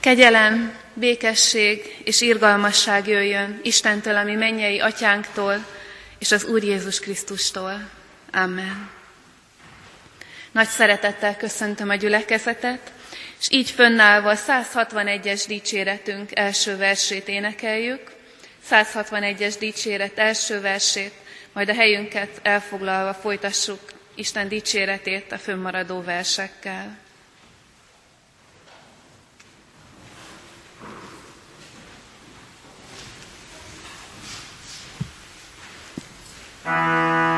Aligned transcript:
Kegyelem, 0.00 0.74
békesség 0.94 1.96
és 2.04 2.20
irgalmasság 2.20 3.06
jöjjön 3.06 3.60
Istentől, 3.62 4.16
ami 4.16 4.34
mennyei 4.34 4.80
atyánktól, 4.80 5.64
és 6.18 6.32
az 6.32 6.44
Úr 6.44 6.62
Jézus 6.62 7.00
Krisztustól. 7.00 7.88
Amen. 8.32 8.90
Nagy 10.52 10.68
szeretettel 10.68 11.36
köszöntöm 11.36 11.88
a 11.88 11.94
gyülekezetet, 11.94 12.92
és 13.40 13.46
így 13.50 13.70
fönnállva 13.70 14.30
a 14.30 14.36
161-es 14.36 15.44
dicséretünk 15.46 16.36
első 16.36 16.76
versét 16.76 17.28
énekeljük. 17.28 18.12
161-es 18.70 19.54
dicséret 19.58 20.18
első 20.18 20.60
versét, 20.60 21.12
majd 21.52 21.68
a 21.68 21.74
helyünket 21.74 22.40
elfoglalva 22.42 23.14
folytassuk 23.14 23.80
Isten 24.14 24.48
dicséretét 24.48 25.32
a 25.32 25.38
fönnmaradó 25.38 26.02
versekkel. 26.02 27.07
Música 36.64 37.37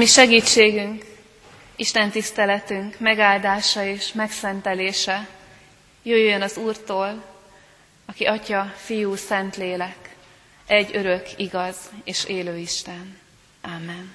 Ami 0.00 0.08
segítségünk, 0.08 1.04
Isten 1.76 2.10
tiszteletünk 2.10 2.98
megáldása 2.98 3.84
és 3.84 4.12
megszentelése 4.12 5.28
jöjjön 6.02 6.42
az 6.42 6.56
Úrtól, 6.56 7.24
aki 8.06 8.24
Atya, 8.24 8.72
Fiú, 8.76 9.14
Szentlélek, 9.14 10.14
egy 10.66 10.96
örök, 10.96 11.26
igaz 11.36 11.76
és 12.04 12.24
élő 12.24 12.56
Isten. 12.56 13.18
Amen. 13.62 14.14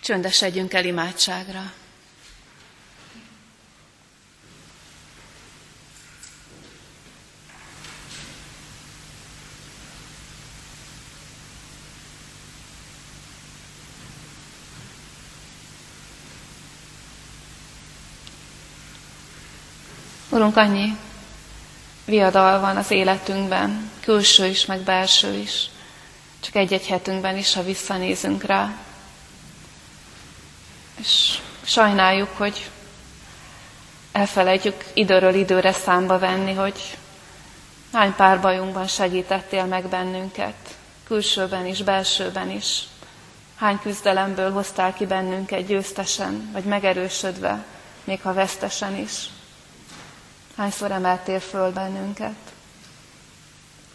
Csöndesedjünk 0.00 0.72
el 0.72 0.84
imádságra. 0.84 1.72
Urunk, 20.28 20.56
annyi 20.56 20.96
viadal 22.04 22.60
van 22.60 22.76
az 22.76 22.90
életünkben, 22.90 23.90
külső 24.00 24.46
is, 24.46 24.66
meg 24.66 24.80
belső 24.80 25.34
is. 25.34 25.70
Csak 26.40 26.54
egy-egy 26.54 26.86
hetünkben 26.86 27.36
is, 27.36 27.54
ha 27.54 27.62
visszanézünk 27.62 28.42
rá. 28.42 28.76
És 30.98 31.38
sajnáljuk, 31.64 32.28
hogy 32.36 32.70
elfelejtjük 34.12 34.84
időről 34.94 35.34
időre 35.34 35.72
számba 35.72 36.18
venni, 36.18 36.54
hogy 36.54 36.96
hány 37.92 38.14
pár 38.14 38.40
bajunkban 38.40 38.86
segítettél 38.86 39.64
meg 39.64 39.86
bennünket, 39.88 40.76
külsőben 41.04 41.66
is, 41.66 41.82
belsőben 41.82 42.50
is. 42.50 42.82
Hány 43.56 43.78
küzdelemből 43.78 44.52
hoztál 44.52 44.94
ki 44.94 45.06
bennünket 45.06 45.66
győztesen, 45.66 46.50
vagy 46.52 46.64
megerősödve, 46.64 47.64
még 48.04 48.20
ha 48.22 48.32
vesztesen 48.32 48.96
is. 48.96 49.28
Hányszor 50.56 50.90
emeltél 50.90 51.40
föl 51.40 51.72
bennünket. 51.72 52.34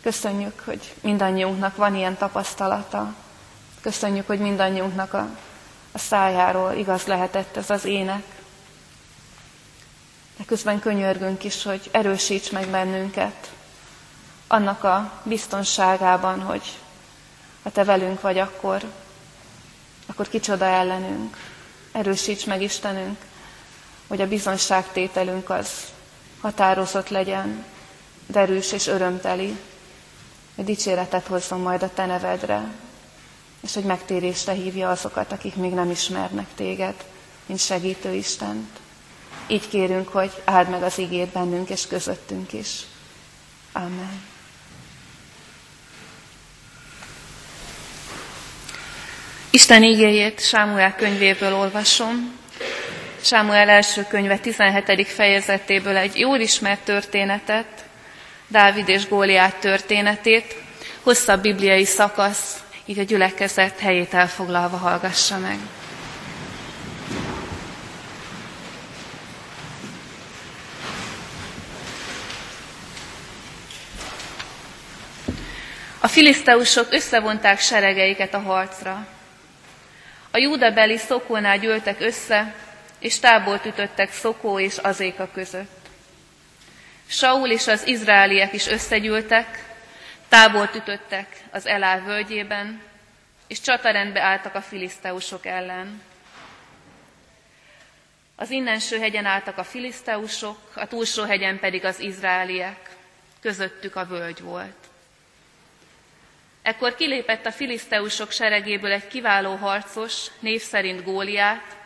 Köszönjük, 0.01 0.61
hogy 0.65 0.93
mindannyiunknak 1.01 1.75
van 1.75 1.95
ilyen 1.95 2.17
tapasztalata. 2.17 3.13
Köszönjük, 3.81 4.27
hogy 4.27 4.39
mindannyiunknak 4.39 5.13
a, 5.13 5.27
a 5.91 5.97
szájáról 5.97 6.71
igaz 6.73 7.05
lehetett 7.05 7.57
ez 7.57 7.69
az 7.69 7.85
ének. 7.85 8.23
De 10.37 10.43
közben 10.45 10.79
könyörgünk 10.79 11.43
is, 11.43 11.63
hogy 11.63 11.89
erősíts 11.91 12.51
meg 12.51 12.67
bennünket 12.67 13.51
annak 14.47 14.83
a 14.83 15.11
biztonságában, 15.23 16.41
hogy 16.41 16.77
ha 17.63 17.69
te 17.71 17.83
velünk 17.83 18.21
vagy, 18.21 18.37
akkor, 18.37 18.83
akkor 20.05 20.29
kicsoda 20.29 20.65
ellenünk. 20.65 21.37
Erősíts 21.91 22.45
meg 22.45 22.61
Istenünk, 22.61 23.17
hogy 24.07 24.21
a 24.21 24.27
bizonságtételünk 24.27 25.49
az 25.49 25.69
határozott 26.41 27.09
legyen, 27.09 27.65
derűs 28.27 28.71
és 28.71 28.87
örömteli, 28.87 29.57
hogy 30.55 30.65
dicséretet 30.65 31.27
hozzon 31.27 31.59
majd 31.59 31.83
a 31.83 31.93
Te 31.93 32.05
nevedre, 32.05 32.71
és 33.61 33.73
hogy 33.73 33.83
megtérésre 33.83 34.51
hívja 34.51 34.89
azokat, 34.89 35.31
akik 35.31 35.55
még 35.55 35.71
nem 35.71 35.89
ismernek 35.89 36.47
Téged, 36.55 36.95
mint 37.45 37.59
segítő 37.59 38.13
Istent. 38.13 38.69
Így 39.47 39.67
kérünk, 39.67 40.07
hogy 40.07 40.31
áld 40.45 40.69
meg 40.69 40.83
az 40.83 40.97
igét 40.97 41.27
bennünk 41.27 41.69
és 41.69 41.87
közöttünk 41.87 42.53
is. 42.53 42.81
Amen. 43.71 44.21
Isten 49.49 49.83
ígéjét 49.83 50.39
Sámuel 50.41 50.95
könyvéből 50.95 51.53
olvasom, 51.53 52.39
Sámuel 53.23 53.69
első 53.69 54.05
könyve 54.09 54.37
17. 54.37 55.07
fejezetéből 55.07 55.97
egy 55.97 56.19
jól 56.19 56.39
ismert 56.39 56.79
történetet, 56.79 57.85
Dávid 58.47 58.89
és 58.89 59.07
Góliát 59.07 59.55
történetét, 59.55 60.55
hosszabb 61.03 61.41
bibliai 61.41 61.85
szakasz, 61.85 62.63
így 62.85 62.99
a 62.99 63.03
gyülekezet 63.03 63.79
helyét 63.79 64.13
elfoglalva 64.13 64.77
hallgassa 64.77 65.37
meg. 65.37 65.57
A 75.99 76.07
filiszteusok 76.07 76.87
összevonták 76.93 77.59
seregeiket 77.59 78.33
a 78.33 78.39
harcra. 78.39 79.07
A 80.31 80.37
júdabeli 80.37 80.97
szokónál 80.97 81.57
gyűltek 81.57 82.01
össze, 82.01 82.53
és 83.01 83.19
tábort 83.19 83.65
ütöttek 83.65 84.11
Szokó 84.11 84.59
és 84.59 84.77
Azéka 84.77 85.29
között. 85.33 85.87
Saul 87.07 87.49
és 87.49 87.67
az 87.67 87.87
izraeliek 87.87 88.53
is 88.53 88.67
összegyűltek, 88.67 89.65
tábort 90.29 90.75
ütöttek 90.75 91.43
az 91.51 91.65
Elál 91.65 92.01
völgyében, 92.01 92.81
és 93.47 93.61
csatarendbe 93.61 94.21
álltak 94.21 94.55
a 94.55 94.61
filiszteusok 94.61 95.45
ellen. 95.45 96.01
Az 98.35 98.49
innenső 98.49 98.99
hegyen 98.99 99.25
álltak 99.25 99.57
a 99.57 99.63
filiszteusok, 99.63 100.59
a 100.75 100.87
túlsó 100.87 101.23
hegyen 101.23 101.59
pedig 101.59 101.85
az 101.85 101.99
izraeliek, 101.99 102.89
közöttük 103.41 103.95
a 103.95 104.05
völgy 104.05 104.41
volt. 104.41 104.77
Ekkor 106.61 106.95
kilépett 106.95 107.45
a 107.45 107.51
filiszteusok 107.51 108.31
seregéből 108.31 108.91
egy 108.91 109.07
kiváló 109.07 109.55
harcos, 109.55 110.27
név 110.39 110.61
szerint 110.61 111.03
Góliát, 111.03 111.79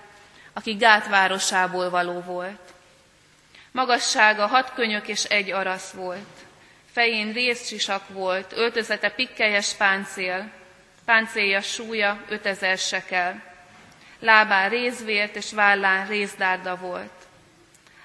aki 0.57 0.73
Gát 0.73 1.07
városából 1.07 1.89
való 1.89 2.21
volt. 2.21 2.73
Magassága 3.71 4.45
hat 4.45 4.73
könyök 4.73 5.07
és 5.07 5.23
egy 5.23 5.51
arasz 5.51 5.91
volt. 5.91 6.45
Fején 6.91 7.33
részcsisak 7.33 8.09
volt, 8.09 8.53
öltözete 8.53 9.09
pikkelyes 9.09 9.73
páncél, 9.73 10.51
páncélja 11.05 11.61
súlya 11.61 12.21
ötezer 12.27 12.77
sekel. 12.77 13.43
Lábán 14.19 14.69
rézvért 14.69 15.35
és 15.35 15.51
vállán 15.51 16.07
rézdárda 16.07 16.75
volt. 16.75 17.11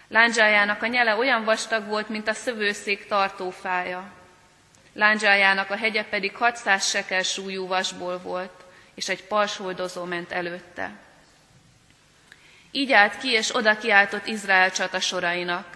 Lándzsájának 0.09 0.83
a 0.83 0.87
nyele 0.87 1.15
olyan 1.17 1.45
vastag 1.45 1.87
volt, 1.87 2.09
mint 2.09 2.29
a 2.29 2.33
szövőszék 2.33 3.07
tartófája. 3.07 4.11
Lándzsájának 4.93 5.71
a 5.71 5.77
hegye 5.77 6.05
pedig 6.05 6.37
600 6.37 6.89
sekel 6.89 7.23
súlyú 7.23 7.67
vasból 7.67 8.19
volt, 8.19 8.65
és 8.95 9.09
egy 9.09 9.25
parsoldozó 9.25 10.05
ment 10.05 10.33
előtte. 10.33 10.91
Így 12.73 12.93
állt 12.93 13.19
ki, 13.19 13.29
és 13.29 13.55
oda 13.55 13.77
kiáltott 13.77 14.27
Izrael 14.27 14.71
csata 14.71 15.01
sorainak. 15.01 15.67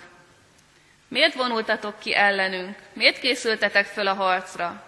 Miért 1.08 1.34
vonultatok 1.34 1.98
ki 1.98 2.14
ellenünk? 2.14 2.76
Miért 2.92 3.18
készültetek 3.18 3.86
föl 3.86 4.06
a 4.06 4.14
harcra? 4.14 4.84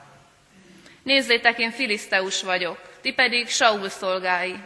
Nézzétek, 1.03 1.58
én 1.58 1.70
filiszteus 1.70 2.43
vagyok, 2.43 2.79
ti 3.00 3.12
pedig 3.12 3.49
Saul 3.49 3.88
szolgái. 3.88 4.56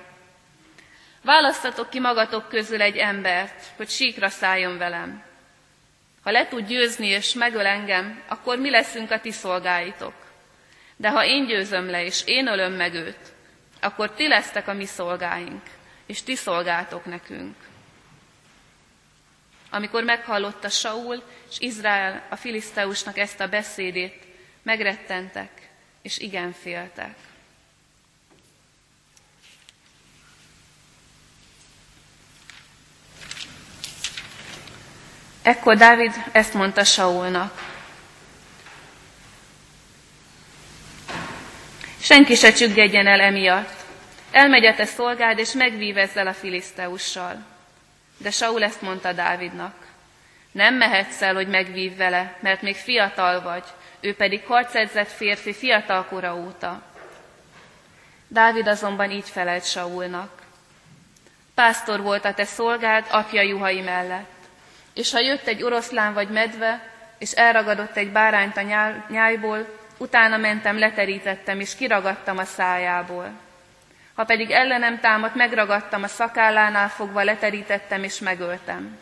Választatok 1.22 1.90
ki 1.90 2.00
magatok 2.00 2.48
közül 2.48 2.82
egy 2.82 2.96
embert, 2.96 3.64
hogy 3.76 3.88
síkra 3.88 4.28
szálljon 4.28 4.78
velem. 4.78 5.22
Ha 6.22 6.30
le 6.30 6.48
tud 6.48 6.66
győzni 6.66 7.06
és 7.06 7.32
megöl 7.32 7.66
engem, 7.66 8.22
akkor 8.28 8.58
mi 8.58 8.70
leszünk 8.70 9.10
a 9.10 9.20
ti 9.20 9.30
szolgáitok. 9.30 10.14
De 10.96 11.10
ha 11.10 11.24
én 11.24 11.46
győzöm 11.46 11.90
le, 11.90 12.04
és 12.04 12.22
én 12.24 12.46
ölöm 12.46 12.72
meg 12.72 12.94
őt, 12.94 13.32
akkor 13.80 14.14
ti 14.14 14.28
lesztek 14.28 14.68
a 14.68 14.72
mi 14.72 14.86
szolgáink 14.86 15.62
és 16.10 16.22
ti 16.22 16.34
szolgáltok 16.34 17.04
nekünk. 17.04 17.54
Amikor 19.70 20.04
meghallotta 20.04 20.68
Saul 20.68 21.22
és 21.50 21.58
Izrael 21.58 22.26
a 22.30 22.36
filiszteusnak 22.36 23.18
ezt 23.18 23.40
a 23.40 23.48
beszédét, 23.48 24.26
megrettentek, 24.62 25.70
és 26.02 26.18
igen 26.18 26.52
féltek. 26.52 27.14
Ekkor 35.42 35.76
Dávid 35.76 36.12
ezt 36.32 36.54
mondta 36.54 36.84
Saulnak. 36.84 37.68
Senki 42.00 42.34
se 42.34 42.52
csüggedjen 42.52 43.06
el 43.06 43.20
emiatt, 43.20 43.79
Elmegy 44.30 44.64
a 44.64 44.74
te 44.74 44.84
szolgád, 44.84 45.38
és 45.38 45.52
megvív 45.52 45.98
ezzel 45.98 46.26
a 46.26 46.32
filiszteussal. 46.32 47.44
De 48.18 48.30
Saul 48.30 48.62
ezt 48.62 48.82
mondta 48.82 49.12
Dávidnak. 49.12 49.74
Nem 50.52 50.74
mehetsz 50.74 51.22
el, 51.22 51.34
hogy 51.34 51.48
megvív 51.48 51.96
vele, 51.96 52.36
mert 52.40 52.62
még 52.62 52.76
fiatal 52.76 53.42
vagy, 53.42 53.64
ő 54.00 54.14
pedig 54.14 54.44
harcedzett 54.44 55.10
férfi 55.10 55.52
fiatal 55.52 56.04
kora 56.04 56.34
óta. 56.34 56.82
Dávid 58.28 58.66
azonban 58.66 59.10
így 59.10 59.28
felelt 59.28 59.64
Saulnak. 59.64 60.42
Pásztor 61.54 62.00
volt 62.00 62.24
a 62.24 62.34
te 62.34 62.44
szolgád 62.44 63.06
apja 63.10 63.42
juhai 63.42 63.80
mellett, 63.80 64.30
és 64.94 65.12
ha 65.12 65.20
jött 65.20 65.46
egy 65.46 65.62
oroszlán 65.62 66.14
vagy 66.14 66.28
medve, 66.28 66.88
és 67.18 67.32
elragadott 67.32 67.96
egy 67.96 68.10
bárányt 68.10 68.56
a 68.56 68.92
nyájból, 69.08 69.78
utána 69.98 70.36
mentem, 70.36 70.78
leterítettem, 70.78 71.60
és 71.60 71.74
kiragadtam 71.74 72.38
a 72.38 72.44
szájából. 72.44 73.32
Ha 74.20 74.26
pedig 74.26 74.50
ellenem 74.50 75.00
támadt, 75.00 75.34
megragadtam 75.34 76.02
a 76.02 76.08
szakállánál 76.08 76.88
fogva, 76.88 77.22
leterítettem 77.22 78.02
és 78.02 78.18
megöltem. 78.18 78.98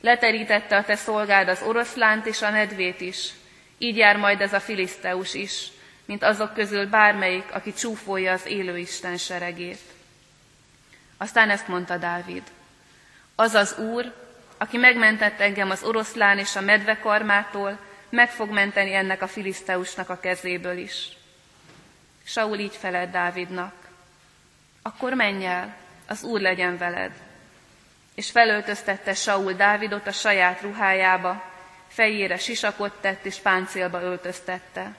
Leterítette 0.00 0.76
a 0.76 0.84
te 0.84 0.96
szolgád 0.96 1.48
az 1.48 1.62
oroszlánt 1.62 2.26
és 2.26 2.42
a 2.42 2.50
nedvét 2.50 3.00
is. 3.00 3.30
Így 3.78 3.96
jár 3.96 4.16
majd 4.16 4.40
ez 4.40 4.52
a 4.52 4.60
filiszteus 4.60 5.34
is, 5.34 5.68
mint 6.04 6.22
azok 6.22 6.54
közül 6.54 6.86
bármelyik, 6.86 7.44
aki 7.52 7.72
csúfolja 7.72 8.32
az 8.32 8.46
élő 8.46 8.78
Isten 8.78 9.16
seregét. 9.16 9.80
Aztán 11.16 11.50
ezt 11.50 11.68
mondta 11.68 11.96
Dávid. 11.96 12.42
Az 13.34 13.54
az 13.54 13.78
Úr, 13.78 14.14
aki 14.58 14.76
megmentett 14.76 15.40
engem 15.40 15.70
az 15.70 15.82
oroszlán 15.82 16.38
és 16.38 16.56
a 16.56 16.60
medvekarmától, 16.60 17.78
meg 18.08 18.30
fog 18.30 18.50
menteni 18.50 18.94
ennek 18.94 19.22
a 19.22 19.28
filiszteusnak 19.28 20.08
a 20.08 20.20
kezéből 20.20 20.78
is. 20.78 21.08
Saul 22.24 22.58
így 22.58 22.76
felelt 22.76 23.10
Dávidnak. 23.10 23.85
Akkor 24.86 25.14
menj 25.14 25.46
el, 25.46 25.74
az 26.06 26.22
Úr 26.22 26.40
legyen 26.40 26.78
veled. 26.78 27.12
És 28.14 28.30
felöltöztette 28.30 29.14
Saul 29.14 29.52
Dávidot 29.52 30.06
a 30.06 30.12
saját 30.12 30.60
ruhájába, 30.60 31.42
fejére 31.88 32.36
sisakot 32.36 32.92
tett 33.00 33.24
és 33.24 33.36
páncélba 33.36 34.00
öltöztette. 34.00 34.94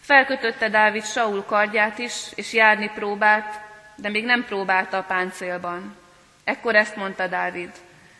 Felkötötte 0.00 0.68
Dávid 0.68 1.04
Saul 1.04 1.44
kardját 1.44 1.98
is, 1.98 2.14
és 2.34 2.52
járni 2.52 2.90
próbált, 2.94 3.58
de 3.96 4.08
még 4.08 4.24
nem 4.24 4.44
próbálta 4.44 4.96
a 4.98 5.02
páncélban. 5.02 5.96
Ekkor 6.44 6.74
ezt 6.74 6.96
mondta 6.96 7.26
Dávid, 7.26 7.70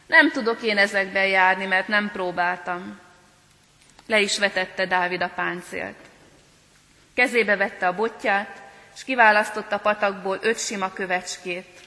nem 0.07 0.31
tudok 0.31 0.63
én 0.63 0.79
ezekben 0.79 1.27
járni, 1.27 1.67
mert 1.67 1.89
nem 1.89 2.11
próbáltam. 2.11 3.01
Le 4.07 4.21
is 4.21 4.39
vetette 4.39 4.87
Dávid 4.87 5.23
a 5.23 5.29
páncélt. 5.29 5.99
Kezébe 7.15 7.57
vette 7.57 7.87
a 7.87 7.95
botját, 7.95 8.70
és 8.95 9.05
kiválasztotta 9.05 9.79
patakból 9.79 10.39
öt 10.43 10.59
sima 10.59 10.93
kövecskét. 10.93 11.81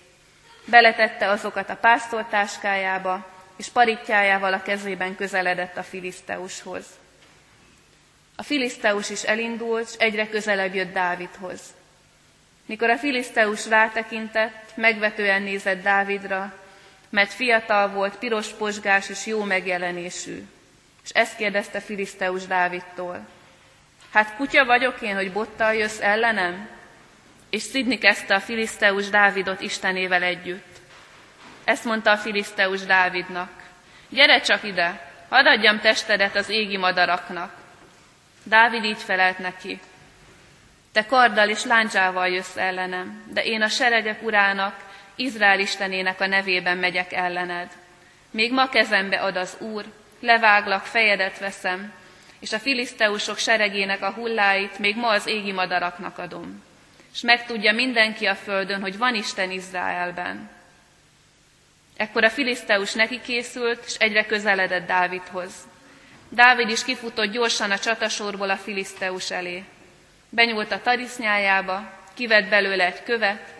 Beletette 0.65 1.29
azokat 1.29 1.69
a 1.69 1.75
pásztortáskájába, 1.75 3.25
és 3.57 3.67
paritjájával 3.67 4.53
a 4.53 4.61
kezében 4.61 5.15
közeledett 5.15 5.77
a 5.77 5.83
filiszteushoz. 5.83 6.85
A 8.35 8.43
filiszteus 8.43 9.09
is 9.09 9.23
elindult, 9.23 9.89
és 9.89 9.95
egyre 9.97 10.29
közelebb 10.29 10.75
jött 10.75 10.93
Dávidhoz. 10.93 11.59
Mikor 12.65 12.89
a 12.89 12.97
filiszteus 12.97 13.67
rátekintett, 13.67 14.71
megvetően 14.75 15.41
nézett 15.41 15.81
Dávidra, 15.81 16.53
mert 17.09 17.33
fiatal 17.33 17.89
volt, 17.89 18.17
piros 18.17 18.47
posgás 18.47 19.09
és 19.09 19.25
jó 19.25 19.43
megjelenésű. 19.43 20.45
És 21.03 21.09
ezt 21.09 21.35
kérdezte 21.35 21.79
Filiszteus 21.79 22.45
Dávidtól. 22.45 23.27
Hát 24.11 24.35
kutya 24.35 24.65
vagyok 24.65 25.01
én, 25.01 25.15
hogy 25.15 25.31
bottal 25.31 25.73
jössz 25.73 25.99
ellenem? 25.99 26.69
És 27.53 27.61
szidni 27.61 27.97
kezdte 27.97 28.35
a 28.35 28.39
Filiszteus 28.39 29.09
Dávidot 29.09 29.61
Istenével 29.61 30.23
együtt. 30.23 30.77
Ezt 31.63 31.83
mondta 31.83 32.11
a 32.11 32.17
Filiszteus 32.17 32.81
Dávidnak. 32.81 33.51
Gyere 34.09 34.39
csak 34.39 34.63
ide, 34.63 35.11
hadd 35.29 35.45
adjam 35.45 35.79
testedet 35.79 36.35
az 36.35 36.49
égi 36.49 36.77
madaraknak. 36.77 37.55
Dávid 38.43 38.83
így 38.83 39.01
felelt 39.01 39.37
neki. 39.37 39.79
Te 40.91 41.05
karddal 41.05 41.49
és 41.49 41.63
láncsával 41.63 42.27
jössz 42.27 42.55
ellenem, 42.55 43.23
de 43.33 43.43
én 43.43 43.61
a 43.61 43.67
seregek 43.67 44.23
urának, 44.23 44.75
Izrael 45.15 45.59
istenének 45.59 46.21
a 46.21 46.27
nevében 46.27 46.77
megyek 46.77 47.13
ellened. 47.13 47.67
Még 48.31 48.53
ma 48.53 48.69
kezembe 48.69 49.19
ad 49.19 49.35
az 49.35 49.57
Úr, 49.59 49.85
leváglak, 50.19 50.85
fejedet 50.85 51.39
veszem, 51.39 51.93
és 52.39 52.53
a 52.53 52.59
filiszteusok 52.59 53.37
seregének 53.37 54.01
a 54.01 54.11
hulláit 54.11 54.79
még 54.79 54.95
ma 54.95 55.07
az 55.07 55.27
égi 55.27 55.51
madaraknak 55.51 56.17
adom. 56.17 56.71
És 57.13 57.21
megtudja 57.21 57.73
mindenki 57.73 58.25
a 58.25 58.35
földön, 58.35 58.81
hogy 58.81 58.97
van 58.97 59.15
Isten 59.15 59.51
Izraelben. 59.51 60.49
Ekkor 61.97 62.23
a 62.23 62.29
filiszteus 62.29 62.93
neki 62.93 63.21
készült, 63.21 63.83
és 63.85 63.95
egyre 63.95 64.25
közeledett 64.25 64.87
Dávidhoz. 64.87 65.53
Dávid 66.29 66.69
is 66.69 66.83
kifutott 66.83 67.31
gyorsan 67.31 67.71
a 67.71 67.79
csatasorból 67.79 68.49
a 68.49 68.57
filiszteus 68.57 69.31
elé. 69.31 69.63
Benyúlt 70.29 70.71
a 70.71 70.81
tarisznyájába, 70.81 71.91
kivett 72.13 72.49
belőle 72.49 72.85
egy 72.85 73.03
követ, 73.03 73.53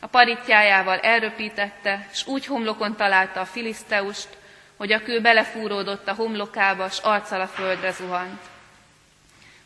a 0.00 0.06
paritjájával 0.06 0.98
elröpítette, 0.98 2.08
és 2.12 2.26
úgy 2.26 2.46
homlokon 2.46 2.96
találta 2.96 3.40
a 3.40 3.44
filiszteust, 3.44 4.28
hogy 4.76 4.92
a 4.92 5.02
kő 5.02 5.20
belefúródott 5.20 6.08
a 6.08 6.14
homlokába, 6.14 6.88
s 6.88 6.98
arccal 6.98 7.40
a 7.40 7.46
földre 7.46 7.90
zuhant. 7.90 8.40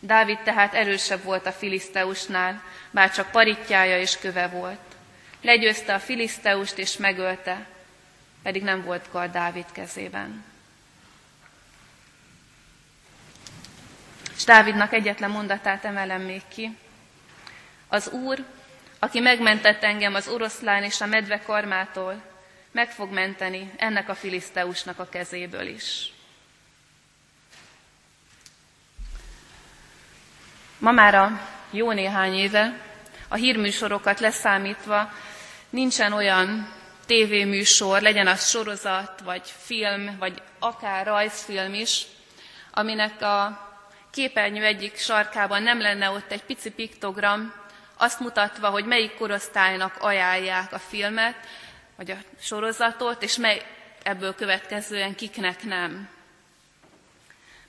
Dávid 0.00 0.38
tehát 0.38 0.74
erősebb 0.74 1.22
volt 1.22 1.46
a 1.46 1.52
filiszteusnál, 1.52 2.62
bár 2.90 3.12
csak 3.12 3.30
paritjája 3.30 4.00
és 4.00 4.18
köve 4.18 4.48
volt. 4.48 4.80
Legyőzte 5.42 5.94
a 5.94 5.98
filiszteust 5.98 6.78
és 6.78 6.96
megölte, 6.96 7.66
pedig 8.42 8.62
nem 8.62 8.84
volt 8.84 9.08
kar 9.10 9.30
Dávid 9.30 9.66
kezében. 9.72 10.44
És 14.36 14.44
Dávidnak 14.44 14.92
egyetlen 14.92 15.30
mondatát 15.30 15.84
emelem 15.84 16.22
még 16.22 16.42
ki. 16.48 16.76
Az 17.88 18.08
Úr, 18.08 18.44
aki 18.98 19.20
megmentett 19.20 19.82
engem 19.82 20.14
az 20.14 20.28
oroszlán 20.28 20.82
és 20.82 21.00
a 21.00 21.06
medve 21.06 21.40
karmától, 21.40 22.22
meg 22.70 22.90
fog 22.90 23.12
menteni 23.12 23.72
ennek 23.76 24.08
a 24.08 24.14
filiszteusnak 24.14 24.98
a 24.98 25.08
kezéből 25.08 25.66
is. 25.66 26.12
Ma 30.78 30.90
már 30.90 31.14
a 31.14 31.40
jó 31.70 31.92
néhány 31.92 32.34
éve, 32.34 32.80
a 33.28 33.34
hírműsorokat 33.34 34.20
leszámítva, 34.20 35.12
nincsen 35.70 36.12
olyan 36.12 36.72
tévéműsor, 37.06 38.00
legyen 38.00 38.26
az 38.26 38.48
sorozat, 38.48 39.20
vagy 39.20 39.54
film, 39.56 40.16
vagy 40.18 40.42
akár 40.58 41.06
rajzfilm 41.06 41.74
is, 41.74 42.02
aminek 42.70 43.22
a 43.22 43.66
képernyő 44.10 44.64
egyik 44.64 44.96
sarkában 44.96 45.62
nem 45.62 45.80
lenne 45.80 46.10
ott 46.10 46.32
egy 46.32 46.42
pici 46.42 46.70
piktogram, 46.70 47.52
azt 47.96 48.20
mutatva, 48.20 48.68
hogy 48.68 48.84
melyik 48.84 49.16
korosztálynak 49.16 49.96
ajánlják 50.00 50.72
a 50.72 50.78
filmet, 50.78 51.36
vagy 51.96 52.10
a 52.10 52.16
sorozatot, 52.40 53.22
és 53.22 53.36
mely 53.36 53.62
ebből 54.02 54.34
következően 54.34 55.14
kiknek 55.14 55.64
nem. 55.64 56.08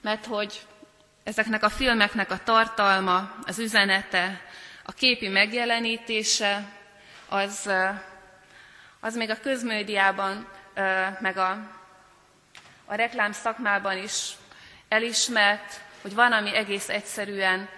Mert 0.02 0.26
hogy 0.26 0.62
ezeknek 1.30 1.64
a 1.64 1.70
filmeknek 1.70 2.32
a 2.32 2.44
tartalma, 2.44 3.36
az 3.46 3.60
üzenete, 3.60 4.42
a 4.84 4.92
képi 4.92 5.28
megjelenítése, 5.28 6.64
az, 7.28 7.70
az 9.00 9.16
még 9.16 9.30
a 9.30 9.40
közmédiában, 9.40 10.48
meg 11.20 11.38
a, 11.38 11.50
a 12.86 12.96
reklám 12.96 13.32
szakmában 13.32 13.98
is 13.98 14.32
elismert, 14.88 15.82
hogy 16.02 16.14
van, 16.14 16.32
ami 16.32 16.56
egész 16.56 16.90
egyszerűen 16.90 17.70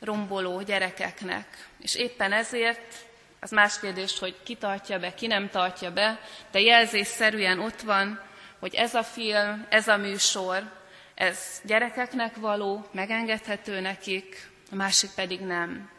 romboló 0.00 0.62
gyerekeknek. 0.62 1.68
És 1.80 1.94
éppen 1.94 2.32
ezért 2.32 2.94
az 3.40 3.50
más 3.50 3.80
kérdés, 3.80 4.18
hogy 4.18 4.36
ki 4.42 4.54
tartja 4.54 4.98
be, 4.98 5.14
ki 5.14 5.26
nem 5.26 5.50
tartja 5.50 5.92
be, 5.92 6.20
de 6.50 6.60
jelzésszerűen 6.60 7.58
ott 7.58 7.80
van, 7.80 8.20
hogy 8.58 8.74
ez 8.74 8.94
a 8.94 9.02
film, 9.02 9.66
ez 9.68 9.88
a 9.88 9.96
műsor, 9.96 10.77
ez 11.18 11.60
gyerekeknek 11.64 12.36
való, 12.36 12.86
megengedhető 12.90 13.80
nekik, 13.80 14.50
a 14.70 14.74
másik 14.74 15.10
pedig 15.10 15.40
nem. 15.40 15.90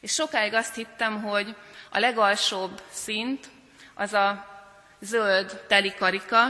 És 0.00 0.12
sokáig 0.12 0.54
azt 0.54 0.74
hittem, 0.74 1.22
hogy 1.22 1.56
a 1.90 1.98
legalsóbb 1.98 2.82
szint 2.90 3.46
az 3.94 4.12
a 4.12 4.46
zöld 5.00 5.64
telikarika, 5.68 6.40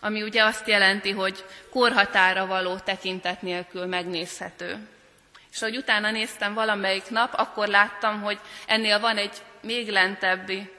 ami 0.00 0.22
ugye 0.22 0.44
azt 0.44 0.68
jelenti, 0.68 1.10
hogy 1.10 1.44
korhatára 1.70 2.46
való 2.46 2.78
tekintet 2.78 3.42
nélkül 3.42 3.86
megnézhető. 3.86 4.88
És 5.50 5.62
ahogy 5.62 5.76
utána 5.76 6.10
néztem 6.10 6.54
valamelyik 6.54 7.10
nap, 7.10 7.34
akkor 7.36 7.68
láttam, 7.68 8.22
hogy 8.22 8.38
ennél 8.66 9.00
van 9.00 9.16
egy 9.16 9.42
még 9.60 9.88
lentebbi 9.88 10.70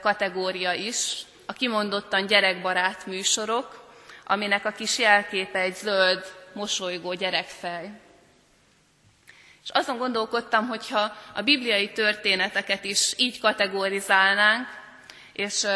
kategória 0.00 0.72
is, 0.72 1.20
a 1.46 1.52
kimondottan 1.52 2.26
gyerekbarát 2.26 3.06
műsorok, 3.06 3.81
aminek 4.24 4.64
a 4.64 4.70
kis 4.70 4.98
jelképe 4.98 5.58
egy 5.58 5.74
zöld, 5.74 6.24
mosolygó 6.52 7.14
gyerekfej. 7.14 8.00
És 9.62 9.70
azon 9.70 9.98
gondolkodtam, 9.98 10.68
hogyha 10.68 11.16
a 11.34 11.42
bibliai 11.42 11.92
történeteket 11.92 12.84
is 12.84 13.14
így 13.16 13.40
kategorizálnánk, 13.40 14.68
és 15.32 15.66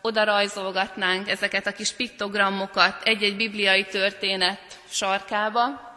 oda 0.00 0.24
rajzolgatnánk 0.24 1.28
ezeket 1.28 1.66
a 1.66 1.72
kis 1.72 1.92
piktogramokat 1.92 3.02
egy-egy 3.02 3.36
bibliai 3.36 3.84
történet 3.84 4.60
sarkába, 4.88 5.94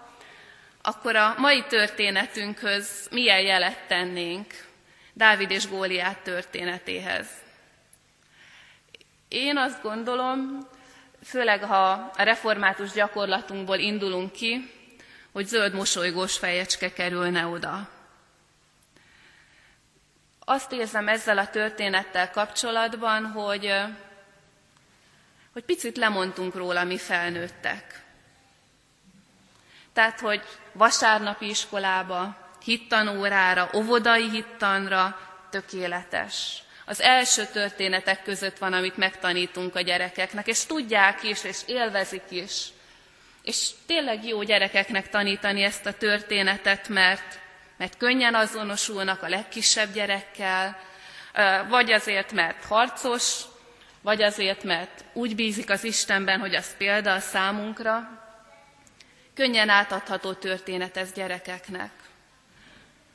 akkor 0.82 1.16
a 1.16 1.36
mai 1.38 1.64
történetünkhöz 1.68 3.08
milyen 3.12 3.42
jelet 3.42 3.88
tennénk 3.88 4.68
Dávid 5.14 5.52
és 5.52 5.68
Góliát 5.68 6.20
történetéhez. 6.20 7.28
Én 9.28 9.58
azt 9.58 9.82
gondolom, 9.82 10.68
főleg 11.24 11.64
ha 11.64 11.92
a 11.92 12.24
református 12.24 12.92
gyakorlatunkból 12.92 13.78
indulunk 13.78 14.32
ki, 14.32 14.72
hogy 15.32 15.46
zöld 15.48 15.74
mosolygós 15.74 16.38
fejecske 16.38 16.94
kerülne 16.94 17.46
oda. 17.46 17.90
Azt 20.40 20.72
érzem 20.72 21.08
ezzel 21.08 21.38
a 21.38 21.50
történettel 21.50 22.32
kapcsolatban, 22.32 23.26
hogy, 23.26 23.74
hogy 25.54 25.64
picit 25.64 25.98
lemondtunk 25.98 26.56
róla 26.56 26.84
mi 26.84 26.98
felnőttek. 26.98 28.04
Tehát, 29.94 30.20
hogy 30.20 30.42
vasárnapi 30.72 31.50
iskolába, 31.50 32.38
hittanórára, 32.64 33.70
óvodai 33.74 34.30
hittanra 34.30 35.20
tökéletes. 35.50 36.64
Az 36.90 37.02
első 37.02 37.46
történetek 37.46 38.24
között 38.24 38.58
van, 38.58 38.74
amit 38.74 38.98
megtanítunk 38.98 39.76
a 39.76 39.82
gyerekeknek, 39.82 40.48
és 40.48 40.66
tudják 40.66 41.24
is, 41.24 41.44
és 41.44 41.58
élvezik 41.66 42.24
is. 42.30 42.68
És 43.44 43.70
tényleg 43.86 44.26
jó 44.26 44.44
gyerekeknek 44.44 45.10
tanítani 45.10 45.64
ezt 45.64 45.86
a 45.86 45.94
történetet, 45.94 46.88
mert, 46.88 47.40
mert 47.78 47.98
könnyen 47.98 48.36
azonosulnak 48.36 49.24
a 49.24 49.30
legkisebb 49.30 49.94
gyerekkel, 49.94 50.80
vagy 51.68 51.92
azért, 51.92 52.32
mert 52.32 52.66
harcos, 52.66 53.42
vagy 54.02 54.22
azért, 54.22 54.64
mert 54.64 55.04
úgy 55.14 55.36
bízik 55.36 55.70
az 55.70 55.84
Istenben, 55.84 56.40
hogy 56.40 56.56
az 56.56 56.78
példa 56.78 57.14
a 57.14 57.20
számunkra. 57.20 58.24
Könnyen 59.36 59.70
átadható 59.70 60.34
történet 60.34 60.98
ez 60.98 61.12
gyerekeknek. 61.12 61.92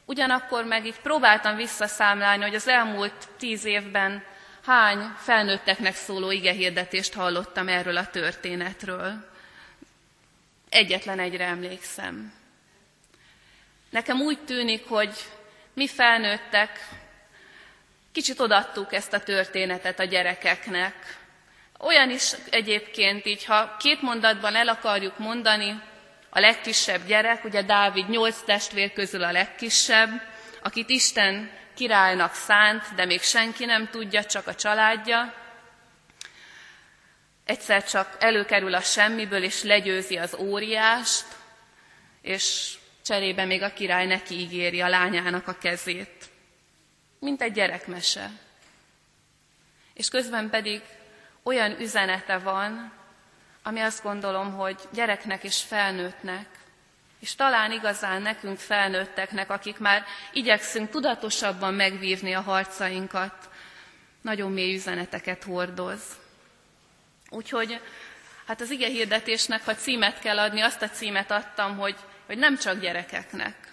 Ugyanakkor 0.05 0.65
meg 0.65 0.87
így 0.87 1.01
próbáltam 1.01 1.57
visszaszámlálni, 1.57 2.43
hogy 2.43 2.55
az 2.55 2.69
elmúlt 2.69 3.29
tíz 3.39 3.65
évben 3.65 4.25
hány 4.67 4.99
felnőtteknek 5.17 5.95
szóló 5.95 6.31
igehirdetést 6.31 7.15
hallottam 7.15 7.69
erről 7.69 7.97
a 7.97 8.11
történetről. 8.11 9.33
Egyetlen 10.69 11.19
egyre 11.19 11.45
emlékszem. 11.45 12.33
Nekem 13.91 14.21
úgy 14.21 14.39
tűnik, 14.39 14.89
hogy 14.89 15.15
mi 15.73 15.89
felnőttek 15.89 16.89
kicsit 18.13 18.41
odattuk 18.41 18.93
ezt 18.93 19.13
a 19.13 19.23
történetet 19.23 20.01
a 20.01 20.05
gyerekeknek. 20.05 21.19
Olyan 21.79 22.11
is 22.11 22.33
egyébként 22.51 23.27
így, 23.27 23.45
ha 23.45 23.77
két 23.77 24.03
mondatban 24.03 24.57
el 24.57 24.69
akarjuk 24.69 25.19
mondani, 25.19 25.83
a 26.35 26.41
legkisebb 26.41 27.07
gyerek, 27.07 27.45
ugye 27.45 27.63
Dávid 27.63 28.09
nyolc 28.09 28.43
testvér 28.45 28.93
közül 28.93 29.25
a 29.25 29.33
legkisebb, 29.33 30.11
akit 30.63 30.89
Isten 30.89 31.51
királynak 31.75 32.35
szánt, 32.35 32.95
de 32.95 33.05
még 33.05 33.23
senki 33.23 33.65
nem 33.65 33.89
tudja, 33.91 34.25
csak 34.25 34.47
a 34.47 34.55
családja. 34.55 35.35
Egyszer 37.45 37.85
csak 37.85 38.17
előkerül 38.19 38.75
a 38.75 38.81
semmiből, 38.81 39.43
és 39.43 39.63
legyőzi 39.63 40.17
az 40.17 40.35
óriást, 40.35 41.27
és 42.23 42.75
cserébe 43.05 43.45
még 43.45 43.63
a 43.63 43.73
király 43.73 44.07
neki 44.07 44.35
ígéri 44.35 44.81
a 44.81 44.89
lányának 44.89 45.49
a 45.49 45.59
kezét. 45.59 46.25
Mint 47.19 47.43
egy 47.43 47.53
gyerekmese. 47.53 48.31
És 49.93 50.09
közben 50.09 50.51
pedig 50.51 50.83
olyan 51.43 51.81
üzenete 51.81 52.39
van, 52.39 52.93
ami 53.67 53.81
azt 53.81 54.03
gondolom, 54.03 54.53
hogy 54.53 54.81
gyereknek 54.93 55.45
és 55.45 55.63
felnőttnek, 55.63 56.47
és 57.21 57.35
talán 57.35 57.73
igazán 57.73 58.23
nekünk 58.23 58.59
felnőtteknek, 58.59 59.51
akik 59.51 59.79
már 59.79 60.05
igyekszünk 60.33 60.91
tudatosabban 60.91 61.75
megvívni 61.75 62.33
a 62.33 62.41
harcainkat, 62.41 63.49
nagyon 64.21 64.53
mély 64.53 64.75
üzeneteket 64.75 65.45
hordoz. 65.45 66.03
Úgyhogy 67.31 67.81
hát 68.47 68.61
az 68.61 68.71
ige 68.71 68.89
hirdetésnek, 68.89 69.65
ha 69.65 69.75
címet 69.75 70.19
kell 70.19 70.39
adni, 70.39 70.61
azt 70.61 70.83
a 70.83 70.89
címet 70.89 71.31
adtam, 71.31 71.77
hogy, 71.77 71.97
hogy 72.27 72.39
nem 72.39 72.59
csak 72.59 72.81
gyerekeknek. 72.81 73.73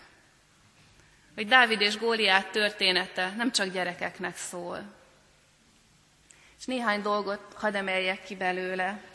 Hogy 1.35 1.47
Dávid 1.47 1.81
és 1.81 1.97
Góliát 1.97 2.47
története 2.47 3.33
nem 3.37 3.51
csak 3.51 3.67
gyerekeknek 3.67 4.37
szól. 4.37 4.93
És 6.59 6.65
néhány 6.65 7.01
dolgot 7.01 7.53
hadd 7.55 7.75
emeljek 7.75 8.23
ki 8.23 8.35
belőle. 8.35 9.10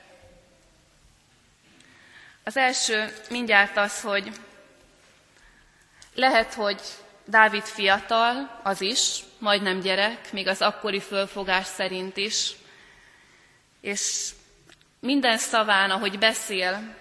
Az 2.46 2.56
első 2.56 3.12
mindjárt 3.30 3.76
az, 3.76 4.00
hogy 4.00 4.30
lehet, 6.14 6.54
hogy 6.54 6.80
Dávid 7.24 7.62
fiatal, 7.62 8.60
az 8.62 8.80
is, 8.80 9.20
majdnem 9.38 9.80
gyerek, 9.80 10.32
még 10.32 10.46
az 10.48 10.62
akkori 10.62 11.00
fölfogás 11.00 11.66
szerint 11.66 12.16
is, 12.16 12.52
és 13.80 14.30
minden 15.00 15.38
szaván, 15.38 15.90
ahogy 15.90 16.18
beszél 16.18 16.94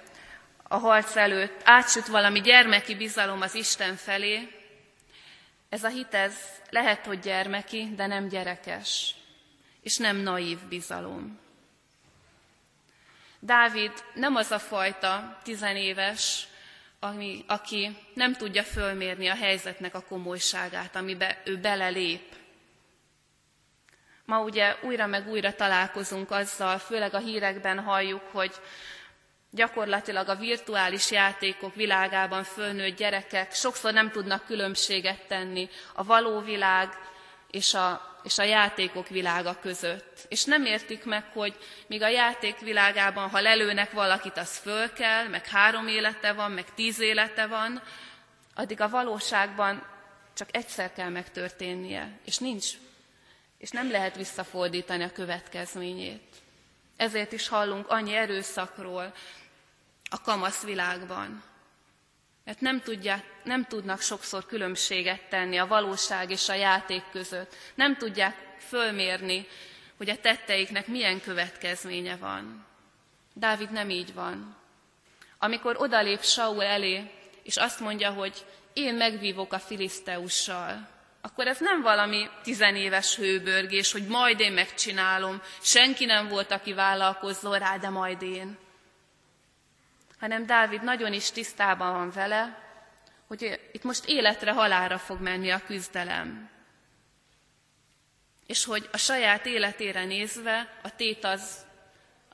a 0.64 0.78
harc 0.78 1.16
előtt, 1.16 1.62
átsüt 1.64 2.08
valami 2.08 2.42
gyermeki 2.42 2.96
bizalom 2.96 3.42
az 3.42 3.56
Isten 3.56 3.96
felé. 3.96 4.48
Ez 5.70 5.84
a 5.84 5.90
hit, 5.90 6.14
ez 6.14 6.36
lehet, 6.70 7.06
hogy 7.06 7.20
gyermeki, 7.20 7.94
de 7.96 8.08
nem 8.08 8.28
gyerekes, 8.28 9.16
és 9.82 9.98
nem 9.98 10.18
naív 10.18 10.60
bizalom. 10.60 11.40
Dávid 13.46 13.92
nem 14.14 14.36
az 14.36 14.52
a 14.52 14.60
fajta 14.60 15.38
tizenéves, 15.44 16.48
ami, 17.00 17.44
aki 17.48 17.98
nem 18.14 18.34
tudja 18.34 18.64
fölmérni 18.64 19.28
a 19.28 19.36
helyzetnek 19.36 19.96
a 19.96 20.04
komolyságát, 20.08 20.96
amibe 20.96 21.42
ő 21.46 21.58
belelép. 21.58 22.36
Ma 24.26 24.40
ugye 24.40 24.76
újra 24.82 25.06
meg 25.06 25.28
újra 25.28 25.56
találkozunk 25.56 26.32
azzal, 26.32 26.78
főleg 26.78 27.14
a 27.14 27.18
hírekben 27.20 27.80
halljuk, 27.80 28.22
hogy 28.32 28.54
gyakorlatilag 29.50 30.30
a 30.30 30.36
virtuális 30.36 31.12
játékok 31.12 31.76
világában 31.76 32.44
fölnőtt 32.44 32.98
gyerekek 32.98 33.54
sokszor 33.54 33.94
nem 33.94 34.12
tudnak 34.12 34.46
különbséget 34.46 35.28
tenni 35.28 35.70
a 35.94 36.04
való 36.04 36.40
világ 36.40 36.90
és 37.56 37.74
a 37.74 38.14
és 38.24 38.38
a 38.38 38.44
játékok 38.44 39.08
világa 39.08 39.60
között. 39.62 40.26
És 40.28 40.44
nem 40.44 40.66
értik 40.66 41.04
meg, 41.04 41.24
hogy 41.34 41.58
míg 41.88 42.02
a 42.02 42.08
játék 42.08 42.60
világában, 42.60 43.30
ha 43.30 43.40
lelőnek 43.40 43.92
valakit, 43.92 44.38
az 44.38 44.58
föl 44.58 44.94
kell, 44.94 45.28
meg 45.28 45.48
három 45.48 45.88
élete 45.88 46.34
van, 46.34 46.52
meg 46.52 46.74
tíz 46.74 47.00
élete 47.00 47.48
van, 47.48 47.82
addig 48.56 48.82
a 48.82 48.90
valóságban 48.90 49.86
csak 50.34 50.50
egyszer 50.52 50.94
kell 50.94 51.10
megtörténnie, 51.10 52.20
és 52.24 52.38
nincs, 52.38 52.68
és 53.58 53.70
nem 53.70 53.92
lehet 53.92 54.16
visszafordítani 54.16 55.04
a 55.04 55.12
következményét. 55.12 56.24
Ezért 56.98 57.32
is 57.32 57.48
hallunk 57.48 57.90
annyi 57.90 58.16
erőszakról 58.16 59.14
a 60.10 60.22
kamasz 60.22 60.64
világban. 60.64 61.44
Mert 62.46 62.62
nem, 62.62 62.82
tudják, 62.82 63.24
nem 63.44 63.66
tudnak 63.66 64.02
sokszor 64.02 64.46
különbséget 64.46 65.22
tenni 65.30 65.58
a 65.58 65.68
valóság 65.68 66.32
és 66.32 66.50
a 66.50 66.54
játék 66.54 67.04
között. 67.12 67.56
Nem 67.76 67.98
tudják 67.98 68.36
fölmérni, 68.68 69.48
hogy 69.98 70.10
a 70.10 70.18
tetteiknek 70.18 70.88
milyen 70.88 71.22
következménye 71.22 72.16
van. 72.16 72.66
Dávid 73.34 73.72
nem 73.72 73.90
így 73.90 74.14
van. 74.14 74.56
Amikor 75.40 75.76
odalép 75.78 76.22
Saul 76.22 76.64
elé, 76.64 77.12
és 77.44 77.58
azt 77.58 77.80
mondja, 77.80 78.12
hogy 78.12 78.46
én 78.74 78.94
megvívok 78.94 79.54
a 79.54 79.60
filiszteussal, 79.60 80.88
akkor 81.22 81.48
ez 81.48 81.60
nem 81.60 81.82
valami 81.82 82.30
tizenéves 82.44 83.16
hőbörgés, 83.16 83.92
hogy 83.92 84.08
majd 84.08 84.40
én 84.40 84.52
megcsinálom, 84.52 85.42
senki 85.62 86.06
nem 86.06 86.28
volt, 86.28 86.52
aki 86.52 86.74
vállalkozzon 86.74 87.60
rá, 87.60 87.78
de 87.78 87.90
majd 87.90 88.22
én 88.22 88.58
hanem 90.20 90.46
Dávid 90.46 90.84
nagyon 90.84 91.14
is 91.14 91.32
tisztában 91.32 91.94
van 91.94 92.12
vele, 92.12 92.64
hogy 93.28 93.70
itt 93.72 93.84
most 93.84 94.06
életre 94.06 94.52
halára 94.52 94.98
fog 94.98 95.22
menni 95.22 95.50
a 95.50 95.64
küzdelem. 95.66 96.50
És 98.46 98.66
hogy 98.66 98.90
a 98.92 98.98
saját 98.98 99.46
életére 99.46 100.06
nézve 100.06 100.80
a 100.82 100.96
tét 100.96 101.24
az 101.24 101.66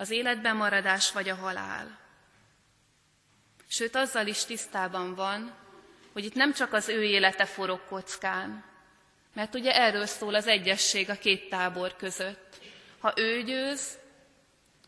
az 0.02 0.10
életben 0.10 0.56
maradás 0.56 1.12
vagy 1.12 1.30
a 1.30 1.36
halál. 1.36 2.00
Sőt, 3.68 3.96
azzal 3.96 4.28
is 4.28 4.46
tisztában 4.46 5.16
van, 5.16 5.56
hogy 6.14 6.26
itt 6.26 6.34
nem 6.34 6.54
csak 6.54 6.74
az 6.74 6.90
ő 6.90 7.04
élete 7.04 7.46
forog 7.46 7.86
kockán, 7.86 8.64
mert 9.34 9.56
ugye 9.56 9.76
erről 9.76 10.06
szól 10.06 10.36
az 10.36 10.48
egyesség 10.48 11.10
a 11.10 11.18
két 11.18 11.50
tábor 11.50 11.96
között. 11.96 12.60
Ha 13.00 13.14
ő 13.16 13.44
győz, 13.44 13.98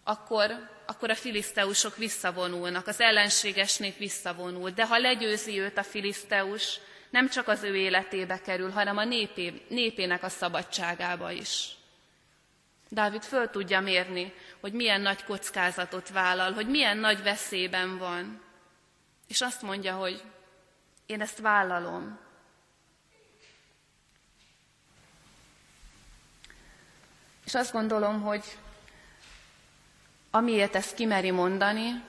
akkor 0.04 0.70
akkor 0.86 1.10
a 1.10 1.16
filiszteusok 1.16 1.98
visszavonulnak, 1.98 2.88
az 2.88 3.00
ellenséges 3.02 3.78
nép 3.78 3.98
visszavonul. 3.98 4.70
De 4.70 4.86
ha 4.86 4.98
legyőzi 4.98 5.60
őt 5.60 5.78
a 5.78 5.84
filiszteus, 5.84 6.80
nem 7.10 7.30
csak 7.30 7.48
az 7.48 7.64
ő 7.64 7.76
életébe 7.76 8.42
kerül, 8.42 8.70
hanem 8.70 8.98
a 8.98 9.04
népé, 9.04 9.62
népének 9.70 10.24
a 10.24 10.30
szabadságába 10.30 11.32
is. 11.32 11.76
Dávid 12.90 13.24
föl 13.24 13.50
tudja 13.50 13.82
mérni, 13.82 14.34
hogy 14.60 14.74
milyen 14.74 15.02
nagy 15.02 15.24
kockázatot 15.24 16.10
vállal, 16.10 16.52
hogy 16.52 16.68
milyen 16.68 16.98
nagy 16.98 17.24
veszélyben 17.24 17.98
van. 17.98 18.42
És 19.28 19.42
azt 19.42 19.62
mondja, 19.62 19.96
hogy 19.96 20.24
én 21.06 21.22
ezt 21.22 21.40
vállalom. 21.40 22.20
És 27.46 27.56
azt 27.56 27.72
gondolom, 27.72 28.22
hogy 28.22 28.44
amiért 30.36 30.76
ezt 30.76 30.96
kimeri 30.96 31.32
mondani, 31.32 32.02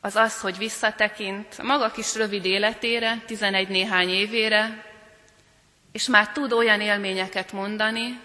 az 0.00 0.16
az, 0.16 0.40
hogy 0.40 0.58
visszatekint 0.58 1.62
maga 1.62 1.90
kis 1.90 2.14
rövid 2.14 2.44
életére, 2.44 3.22
11 3.26 3.68
néhány 3.68 4.08
évére, 4.08 4.84
és 5.92 6.06
már 6.06 6.32
tud 6.32 6.52
olyan 6.52 6.80
élményeket 6.80 7.52
mondani, 7.52 8.20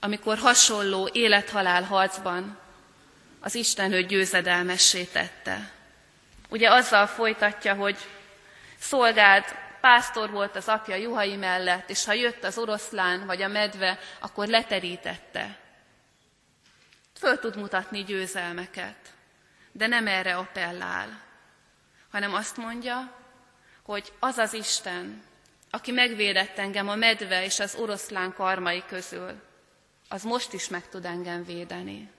amikor 0.00 0.38
hasonló 0.38 1.08
élethalál 1.12 1.82
harcban 1.82 2.58
az 3.40 3.54
Isten 3.54 3.92
őt 3.92 4.06
győzedelmessé 4.06 5.04
tette. 5.04 5.70
Ugye 6.48 6.70
azzal 6.70 7.06
folytatja, 7.06 7.74
hogy 7.74 7.96
szolgáld 8.78 9.44
pásztor 9.80 10.30
volt 10.30 10.56
az 10.56 10.68
apja 10.68 10.94
juhai 10.94 11.36
mellett, 11.36 11.90
és 11.90 12.04
ha 12.04 12.12
jött 12.12 12.44
az 12.44 12.58
oroszlán 12.58 13.26
vagy 13.26 13.42
a 13.42 13.48
medve, 13.48 13.98
akkor 14.18 14.46
leterítette. 14.46 15.62
Föl 17.18 17.38
tud 17.38 17.56
mutatni 17.56 18.04
győzelmeket, 18.04 18.96
de 19.72 19.86
nem 19.86 20.06
erre 20.06 20.36
appellál, 20.36 21.20
hanem 22.10 22.34
azt 22.34 22.56
mondja, 22.56 23.12
hogy 23.82 24.12
az 24.18 24.38
az 24.38 24.52
Isten, 24.52 25.22
aki 25.70 25.90
megvédett 25.90 26.58
engem 26.58 26.88
a 26.88 26.94
medve 26.94 27.44
és 27.44 27.60
az 27.60 27.74
oroszlán 27.74 28.32
karmai 28.32 28.82
közül, 28.86 29.42
az 30.08 30.22
most 30.22 30.52
is 30.52 30.68
meg 30.68 30.88
tud 30.88 31.04
engem 31.04 31.44
védeni. 31.44 32.10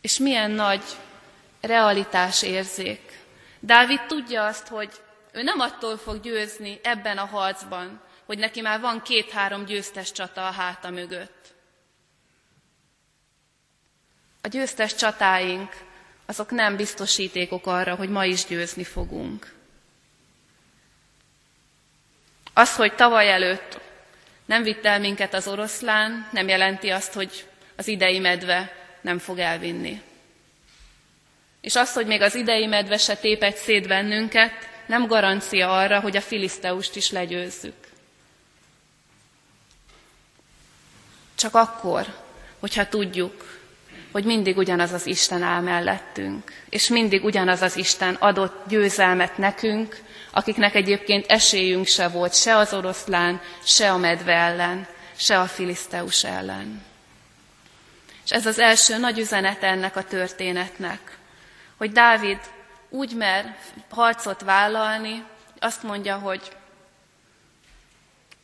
És 0.00 0.18
milyen 0.18 0.50
nagy 0.50 0.84
realitás 1.60 2.42
érzék. 2.42 3.24
Dávid 3.60 4.06
tudja 4.06 4.44
azt, 4.44 4.68
hogy 4.68 4.90
ő 5.32 5.42
nem 5.42 5.60
attól 5.60 5.96
fog 5.96 6.20
győzni 6.20 6.80
ebben 6.82 7.18
a 7.18 7.24
harcban, 7.24 8.00
hogy 8.24 8.38
neki 8.38 8.60
már 8.60 8.80
van 8.80 9.02
két-három 9.02 9.64
győztes 9.64 10.12
csata 10.12 10.46
a 10.46 10.52
háta 10.52 10.90
mögött. 10.90 11.37
A 14.48 14.50
győztes 14.50 14.94
csatáink 14.94 15.72
azok 16.26 16.50
nem 16.50 16.76
biztosítékok 16.76 17.66
arra, 17.66 17.94
hogy 17.94 18.08
ma 18.08 18.24
is 18.24 18.44
győzni 18.44 18.84
fogunk. 18.84 19.54
Az, 22.52 22.76
hogy 22.76 22.94
tavaly 22.94 23.30
előtt 23.30 23.80
nem 24.44 24.62
vitt 24.62 24.84
el 24.84 25.00
minket 25.00 25.34
az 25.34 25.48
oroszlán, 25.48 26.28
nem 26.32 26.48
jelenti 26.48 26.88
azt, 26.88 27.12
hogy 27.12 27.46
az 27.76 27.88
idei 27.88 28.18
medve 28.18 28.74
nem 29.00 29.18
fog 29.18 29.38
elvinni. 29.38 30.02
És 31.60 31.76
az, 31.76 31.92
hogy 31.92 32.06
még 32.06 32.20
az 32.20 32.34
idei 32.34 32.66
medve 32.66 32.96
se 32.96 33.16
tépett 33.16 33.56
szét 33.56 33.88
bennünket, 33.88 34.52
nem 34.86 35.06
garancia 35.06 35.76
arra, 35.76 36.00
hogy 36.00 36.16
a 36.16 36.20
filiszteust 36.20 36.96
is 36.96 37.10
legyőzzük. 37.10 37.86
Csak 41.34 41.54
akkor, 41.54 42.06
hogyha 42.58 42.88
tudjuk, 42.88 43.57
hogy 44.12 44.24
mindig 44.24 44.56
ugyanaz 44.56 44.92
az 44.92 45.06
Isten 45.06 45.42
áll 45.42 45.60
mellettünk, 45.60 46.52
és 46.68 46.88
mindig 46.88 47.24
ugyanaz 47.24 47.62
az 47.62 47.76
Isten 47.76 48.14
adott 48.14 48.68
győzelmet 48.68 49.38
nekünk, 49.38 50.00
akiknek 50.30 50.74
egyébként 50.74 51.26
esélyünk 51.26 51.86
se 51.86 52.08
volt 52.08 52.34
se 52.34 52.56
az 52.56 52.72
oroszlán, 52.72 53.40
se 53.64 53.92
a 53.92 53.96
medve 53.96 54.32
ellen, 54.32 54.86
se 55.16 55.40
a 55.40 55.46
filiszteus 55.46 56.24
ellen. 56.24 56.82
És 58.24 58.30
ez 58.30 58.46
az 58.46 58.58
első 58.58 58.98
nagy 58.98 59.18
üzenet 59.18 59.62
ennek 59.62 59.96
a 59.96 60.04
történetnek, 60.04 61.18
hogy 61.76 61.92
Dávid 61.92 62.38
úgy 62.88 63.16
mer 63.16 63.56
harcot 63.90 64.40
vállalni, 64.40 65.24
azt 65.60 65.82
mondja, 65.82 66.16
hogy 66.16 66.42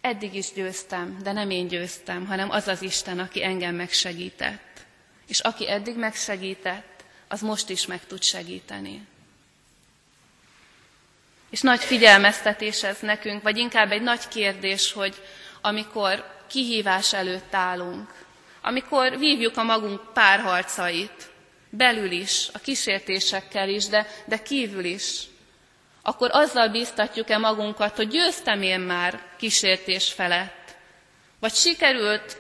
eddig 0.01 0.35
is 0.35 0.53
győztem, 0.53 1.19
de 1.23 1.33
nem 1.33 1.51
én 1.51 1.67
győztem, 1.67 2.27
hanem 2.27 2.51
az 2.51 2.69
az 2.69 2.83
Isten, 2.83 3.19
aki 3.19 3.45
engem 3.45 3.75
megsegített. 3.75 4.74
És 5.27 5.41
aki 5.41 5.71
eddig 5.71 5.97
megsegített, 5.97 7.05
az 7.29 7.41
most 7.41 7.69
is 7.69 7.87
meg 7.87 8.07
tud 8.07 8.23
segíteni. 8.23 9.07
És 11.51 11.61
nagy 11.61 11.81
figyelmeztetés 11.81 12.83
ez 12.83 12.99
nekünk, 13.01 13.43
vagy 13.43 13.57
inkább 13.57 13.93
egy 13.93 14.03
nagy 14.03 14.29
kérdés, 14.29 14.93
hogy 14.93 15.23
amikor 15.61 16.33
kihívás 16.47 17.13
előtt 17.13 17.55
állunk, 17.55 18.25
amikor 18.63 19.19
vívjuk 19.19 19.57
a 19.57 19.63
magunk 19.63 20.13
párharcait, 20.13 21.31
belül 21.71 22.11
is, 22.11 22.49
a 22.53 22.59
kísértésekkel 22.59 23.69
is, 23.69 23.87
de, 23.87 24.07
de 24.25 24.43
kívül 24.43 24.85
is, 24.85 25.23
akkor 26.03 26.31
azzal 26.33 26.69
bíztatjuk-e 26.69 27.39
magunkat, 27.39 27.97
hogy 27.97 28.09
győztem 28.09 28.63
én 28.63 28.81
már 28.81 29.23
kísértés 29.37 30.13
felett, 30.13 30.77
vagy 31.41 31.55
sikerült 31.55 32.39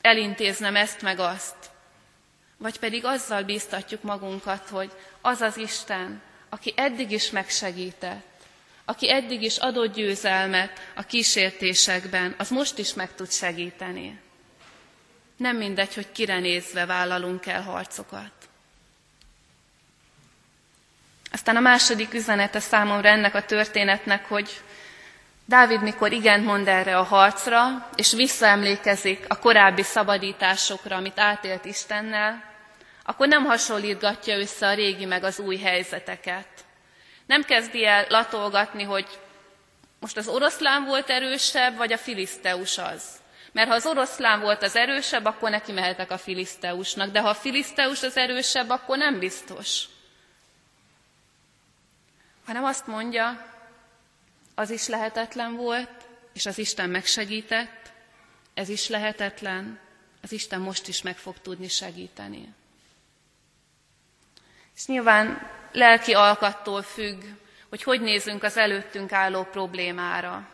elintéznem 0.00 0.76
ezt 0.76 1.02
meg 1.02 1.18
azt, 1.18 1.56
vagy 2.56 2.78
pedig 2.78 3.04
azzal 3.04 3.42
bíztatjuk 3.42 4.02
magunkat, 4.02 4.68
hogy 4.68 4.90
az 5.20 5.40
az 5.40 5.56
Isten, 5.56 6.22
aki 6.48 6.72
eddig 6.76 7.10
is 7.10 7.30
megsegített, 7.30 8.28
aki 8.84 9.10
eddig 9.10 9.42
is 9.42 9.56
adott 9.56 9.94
győzelmet 9.94 10.90
a 10.94 11.02
kísértésekben, 11.02 12.34
az 12.38 12.48
most 12.50 12.78
is 12.78 12.94
meg 12.94 13.14
tud 13.14 13.30
segíteni. 13.32 14.20
Nem 15.36 15.56
mindegy, 15.56 15.94
hogy 15.94 16.12
kire 16.12 16.38
nézve 16.38 16.86
vállalunk 16.86 17.46
el 17.46 17.62
harcokat. 17.62 18.32
Aztán 21.32 21.56
a 21.56 21.60
második 21.60 22.14
üzenete 22.14 22.60
számomra 22.60 23.08
ennek 23.08 23.34
a 23.34 23.44
történetnek, 23.44 24.24
hogy 24.24 24.60
Dávid 25.50 25.82
mikor 25.82 26.12
igen 26.12 26.40
mond 26.40 26.68
erre 26.68 26.98
a 26.98 27.02
harcra, 27.02 27.88
és 27.94 28.12
visszaemlékezik 28.12 29.24
a 29.28 29.38
korábbi 29.38 29.82
szabadításokra, 29.82 30.96
amit 30.96 31.18
átélt 31.18 31.64
Istennel, 31.64 32.44
akkor 33.02 33.28
nem 33.28 33.44
hasonlítgatja 33.44 34.38
össze 34.38 34.66
a 34.66 34.74
régi 34.74 35.04
meg 35.04 35.24
az 35.24 35.38
új 35.38 35.58
helyzeteket. 35.58 36.46
Nem 37.26 37.42
kezdi 37.42 37.86
el 37.86 38.06
latolgatni, 38.08 38.82
hogy 38.82 39.06
most 40.00 40.16
az 40.16 40.28
oroszlán 40.28 40.84
volt 40.84 41.10
erősebb, 41.10 41.76
vagy 41.76 41.92
a 41.92 41.98
filiszteus 41.98 42.78
az. 42.78 43.02
Mert 43.52 43.68
ha 43.68 43.74
az 43.74 43.86
oroszlán 43.86 44.40
volt 44.40 44.62
az 44.62 44.76
erősebb, 44.76 45.24
akkor 45.24 45.50
neki 45.50 45.72
mehetek 45.72 46.10
a 46.10 46.18
filiszteusnak, 46.18 47.10
de 47.10 47.20
ha 47.20 47.28
a 47.28 47.34
filiszteus 47.34 48.02
az 48.02 48.16
erősebb, 48.16 48.68
akkor 48.68 48.98
nem 48.98 49.18
biztos. 49.18 49.84
Hanem 52.46 52.64
azt 52.64 52.86
mondja, 52.86 53.48
az 54.60 54.70
is 54.70 54.86
lehetetlen 54.86 55.56
volt, 55.56 55.90
és 56.32 56.46
az 56.46 56.58
Isten 56.58 56.90
megsegített, 56.90 57.92
ez 58.54 58.68
is 58.68 58.88
lehetetlen, 58.88 59.78
az 60.22 60.32
Isten 60.32 60.60
most 60.60 60.88
is 60.88 61.02
meg 61.02 61.16
fog 61.16 61.34
tudni 61.42 61.68
segíteni. 61.68 62.54
És 64.76 64.86
nyilván 64.86 65.50
lelki 65.72 66.12
alkattól 66.12 66.82
függ, 66.82 67.22
hogy 67.68 67.82
hogy 67.82 68.00
nézünk 68.00 68.42
az 68.42 68.56
előttünk 68.56 69.12
álló 69.12 69.42
problémára. 69.42 70.48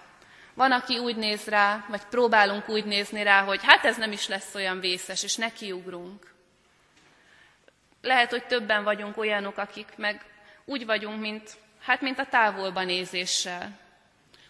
Van, 0.55 0.73
aki 0.73 0.99
úgy 0.99 1.17
néz 1.17 1.45
rá, 1.45 1.87
vagy 1.89 2.03
próbálunk 2.05 2.69
úgy 2.69 2.85
nézni 2.85 3.23
rá, 3.23 3.43
hogy 3.45 3.61
hát 3.63 3.85
ez 3.85 3.97
nem 3.97 4.13
is 4.13 4.29
lesz 4.29 4.55
olyan 4.55 4.81
vészes, 4.81 5.23
és 5.23 5.37
nekiugrunk. 5.37 6.35
Lehet, 8.01 8.31
hogy 8.31 8.47
többen 8.47 8.85
vagyunk 8.85 9.17
olyanok, 9.17 9.59
akik 9.59 9.89
meg 9.97 10.25
úgy 10.65 10.87
vagyunk, 10.87 11.21
mint, 11.21 11.51
hát 11.81 12.01
mint 12.01 12.19
a 12.19 12.27
távolba 12.27 12.85
nézéssel. 12.85 13.85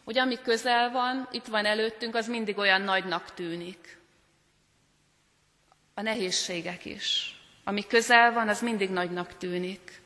Hogy 0.06 0.18
ami 0.18 0.38
közel 0.42 0.90
van, 0.90 1.28
itt 1.30 1.46
van 1.46 1.64
előttünk, 1.64 2.14
az 2.14 2.26
mindig 2.26 2.58
olyan 2.58 2.80
nagynak 2.80 3.34
tűnik. 3.34 3.98
A 5.94 6.02
nehézségek 6.02 6.84
is. 6.84 7.36
Ami 7.64 7.86
közel 7.86 8.32
van, 8.32 8.48
az 8.48 8.60
mindig 8.60 8.90
nagynak 8.90 9.36
tűnik. 9.36 10.00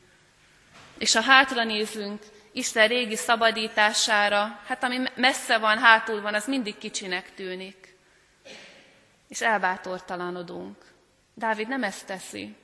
És 0.97 1.13
ha 1.13 1.21
hátra 1.21 1.63
nézünk 1.63 2.23
Isten 2.51 2.87
régi 2.87 3.15
szabadítására, 3.15 4.61
hát 4.65 4.83
ami 4.83 4.97
messze 5.15 5.57
van, 5.57 5.77
hátul 5.77 6.21
van, 6.21 6.33
az 6.33 6.47
mindig 6.47 6.77
kicsinek 6.77 7.33
tűnik. 7.33 7.95
És 9.27 9.41
elbátortalanodunk. 9.41 10.77
Dávid 11.33 11.67
nem 11.67 11.83
ezt 11.83 12.05
teszi, 12.05 12.55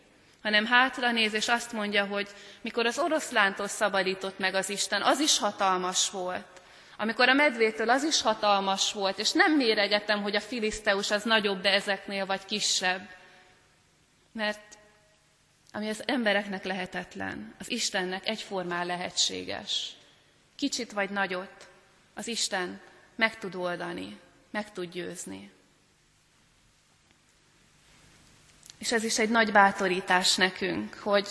hanem 0.41 0.65
hátra 0.65 1.11
néz, 1.11 1.33
és 1.33 1.47
azt 1.47 1.71
mondja, 1.71 2.05
hogy 2.05 2.29
mikor 2.61 2.85
az 2.85 2.99
oroszlántól 2.99 3.67
szabadított 3.67 4.39
meg 4.39 4.53
az 4.53 4.69
Isten, 4.69 5.01
az 5.01 5.19
is 5.19 5.37
hatalmas 5.37 6.09
volt. 6.09 6.56
Amikor 6.97 7.29
a 7.29 7.33
medvétől 7.33 7.89
az 7.89 8.03
is 8.03 8.21
hatalmas 8.21 8.93
volt, 8.93 9.19
és 9.19 9.31
nem 9.31 9.55
méregetem, 9.55 10.21
hogy 10.21 10.35
a 10.35 10.41
filiszteus 10.41 11.11
az 11.11 11.23
nagyobb, 11.23 11.61
de 11.61 11.69
ezeknél 11.69 12.25
vagy 12.25 12.45
kisebb. 12.45 13.09
Mert 14.31 14.77
ami 15.71 15.89
az 15.89 16.03
embereknek 16.05 16.63
lehetetlen, 16.63 17.55
az 17.59 17.71
Istennek 17.71 18.27
egyformán 18.27 18.85
lehetséges. 18.85 19.95
Kicsit 20.55 20.91
vagy 20.91 21.09
nagyot, 21.09 21.67
az 22.13 22.27
Isten 22.27 22.81
meg 23.15 23.39
tud 23.39 23.55
oldani, 23.55 24.19
meg 24.51 24.71
tud 24.71 24.91
győzni. 24.91 25.51
És 28.77 28.91
ez 28.91 29.03
is 29.03 29.19
egy 29.19 29.29
nagy 29.29 29.51
bátorítás 29.51 30.35
nekünk, 30.35 30.93
hogy 30.93 31.27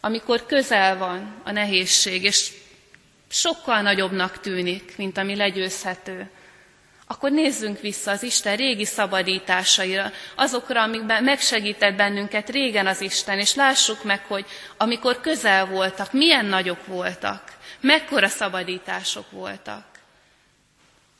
amikor 0.00 0.46
közel 0.46 0.96
van 0.96 1.40
a 1.42 1.50
nehézség, 1.50 2.22
és 2.22 2.52
sokkal 3.34 3.80
nagyobbnak 3.80 4.40
tűnik, 4.40 4.96
mint 4.96 5.18
ami 5.18 5.36
legyőzhető, 5.36 6.30
akkor 7.06 7.30
nézzünk 7.30 7.80
vissza 7.80 8.10
az 8.10 8.22
Isten 8.22 8.56
régi 8.56 8.84
szabadításaira, 8.84 10.10
azokra, 10.34 10.82
amikben 10.82 11.24
megsegített 11.24 11.94
bennünket 11.94 12.48
régen 12.48 12.86
az 12.86 13.00
Isten, 13.00 13.38
és 13.38 13.54
lássuk 13.54 14.04
meg, 14.04 14.24
hogy 14.24 14.46
amikor 14.76 15.20
közel 15.20 15.66
voltak, 15.66 16.12
milyen 16.12 16.46
nagyok 16.46 16.86
voltak, 16.86 17.58
mekkora 17.80 18.28
szabadítások 18.28 19.30
voltak. 19.30 19.86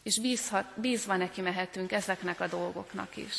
És 0.02 0.20
bízhat, 0.20 0.66
bízva 0.74 1.16
neki 1.16 1.40
mehetünk 1.40 1.92
ezeknek 1.92 2.40
a 2.40 2.46
dolgoknak 2.46 3.16
is. 3.16 3.34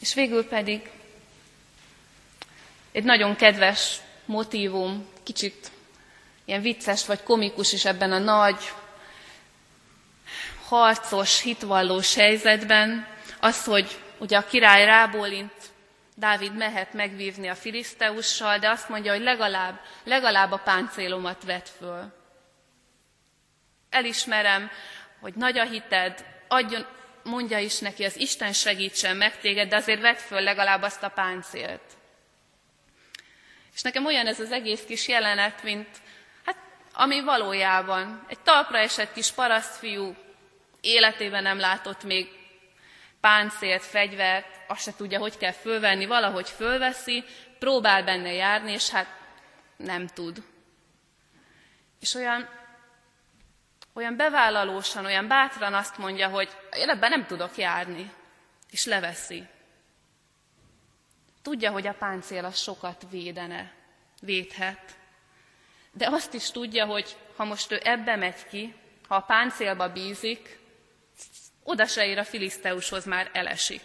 És 0.00 0.14
végül 0.14 0.48
pedig 0.48 0.90
egy 2.92 3.04
nagyon 3.04 3.36
kedves 3.36 3.98
motívum 4.26 5.08
kicsit 5.22 5.70
ilyen 6.44 6.60
vicces 6.60 7.06
vagy 7.06 7.22
komikus 7.22 7.72
is 7.72 7.84
ebben 7.84 8.12
a 8.12 8.18
nagy, 8.18 8.72
harcos, 10.68 11.40
hitvallós 11.40 12.14
helyzetben, 12.14 13.06
az, 13.40 13.64
hogy 13.64 14.00
ugye 14.18 14.36
a 14.36 14.46
király 14.46 14.84
rábólint, 14.84 15.52
Dávid 16.18 16.56
mehet 16.56 16.92
megvívni 16.92 17.48
a 17.48 17.54
filiszteussal, 17.54 18.58
de 18.58 18.68
azt 18.68 18.88
mondja, 18.88 19.12
hogy 19.12 19.22
legalább, 19.22 19.80
legalább 20.04 20.52
a 20.52 20.56
páncélomat 20.64 21.44
vett 21.44 21.68
föl. 21.68 22.12
Elismerem, 23.90 24.70
hogy 25.20 25.34
nagy 25.34 25.58
a 25.58 25.64
hited, 25.64 26.24
adjon, 26.48 26.86
mondja 27.22 27.58
is 27.58 27.78
neki, 27.78 28.04
az 28.04 28.16
Isten 28.16 28.52
segítsen 28.52 29.16
meg 29.16 29.40
téged, 29.40 29.68
de 29.68 29.76
azért 29.76 30.00
vedd 30.00 30.14
föl 30.14 30.40
legalább 30.40 30.82
azt 30.82 31.02
a 31.02 31.08
páncélt. 31.08 31.82
És 33.76 33.82
nekem 33.82 34.06
olyan 34.06 34.26
ez 34.26 34.40
az 34.40 34.52
egész 34.52 34.84
kis 34.86 35.08
jelenet, 35.08 35.62
mint, 35.62 35.88
hát, 36.44 36.56
ami 36.92 37.22
valójában 37.22 38.24
egy 38.28 38.40
talpra 38.40 38.78
esett 38.78 39.12
kis 39.12 39.32
parasztfiú 39.32 40.16
életében 40.80 41.42
nem 41.42 41.58
látott 41.58 42.04
még 42.04 42.28
páncélt, 43.20 43.82
fegyvert, 43.82 44.60
azt 44.68 44.82
se 44.82 44.94
tudja, 44.96 45.18
hogy 45.18 45.36
kell 45.36 45.52
fölvenni, 45.52 46.06
valahogy 46.06 46.48
fölveszi, 46.48 47.24
próbál 47.58 48.04
benne 48.04 48.32
járni, 48.32 48.72
és 48.72 48.90
hát 48.90 49.06
nem 49.76 50.06
tud. 50.06 50.42
És 52.00 52.14
olyan, 52.14 52.48
olyan 53.92 54.16
bevállalósan, 54.16 55.04
olyan 55.04 55.28
bátran 55.28 55.74
azt 55.74 55.98
mondja, 55.98 56.28
hogy 56.28 56.48
én 56.76 56.88
ebben 56.88 57.10
nem 57.10 57.26
tudok 57.26 57.56
járni, 57.56 58.12
és 58.70 58.84
leveszi. 58.84 59.46
Tudja, 61.46 61.70
hogy 61.70 61.86
a 61.86 61.94
páncél 61.94 62.44
az 62.44 62.58
sokat 62.58 63.06
védene, 63.10 63.72
védhet. 64.20 64.96
De 65.92 66.08
azt 66.10 66.34
is 66.34 66.50
tudja, 66.50 66.86
hogy 66.86 67.16
ha 67.36 67.44
most 67.44 67.72
ő 67.72 67.80
ebbe 67.82 68.16
megy 68.16 68.46
ki, 68.48 68.74
ha 69.08 69.14
a 69.14 69.20
páncélba 69.20 69.92
bízik, 69.92 70.58
oda 71.62 71.86
se 71.86 72.06
ér 72.06 72.18
a 72.18 72.24
Filiszteushoz, 72.24 73.04
már 73.04 73.30
elesik. 73.32 73.82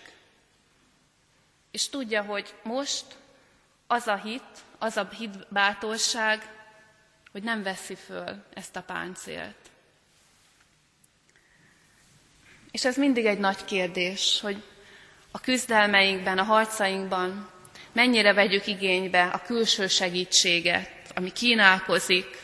És 1.71 1.89
tudja, 1.89 2.23
hogy 2.23 2.53
most 2.63 3.05
az 3.87 4.07
a 4.07 4.15
hit, 4.15 4.63
az 4.77 4.97
a 4.97 5.09
hit 5.09 5.47
bátorság, 5.49 6.65
hogy 7.31 7.43
nem 7.43 7.63
veszi 7.63 7.95
föl 7.95 8.43
ezt 8.53 8.75
a 8.75 8.81
páncélt. 8.81 9.69
És 12.71 12.85
ez 12.85 12.97
mindig 12.97 13.25
egy 13.25 13.39
nagy 13.39 13.65
kérdés, 13.65 14.39
hogy 14.39 14.63
a 15.31 15.39
küzdelmeinkben, 15.39 16.37
a 16.37 16.43
harcainkban 16.43 17.50
mennyire 17.93 18.33
vegyük 18.33 18.67
igénybe 18.67 19.23
a 19.23 19.41
külső 19.45 19.87
segítséget, 19.87 20.89
ami 21.15 21.31
kínálkozik, 21.31 22.41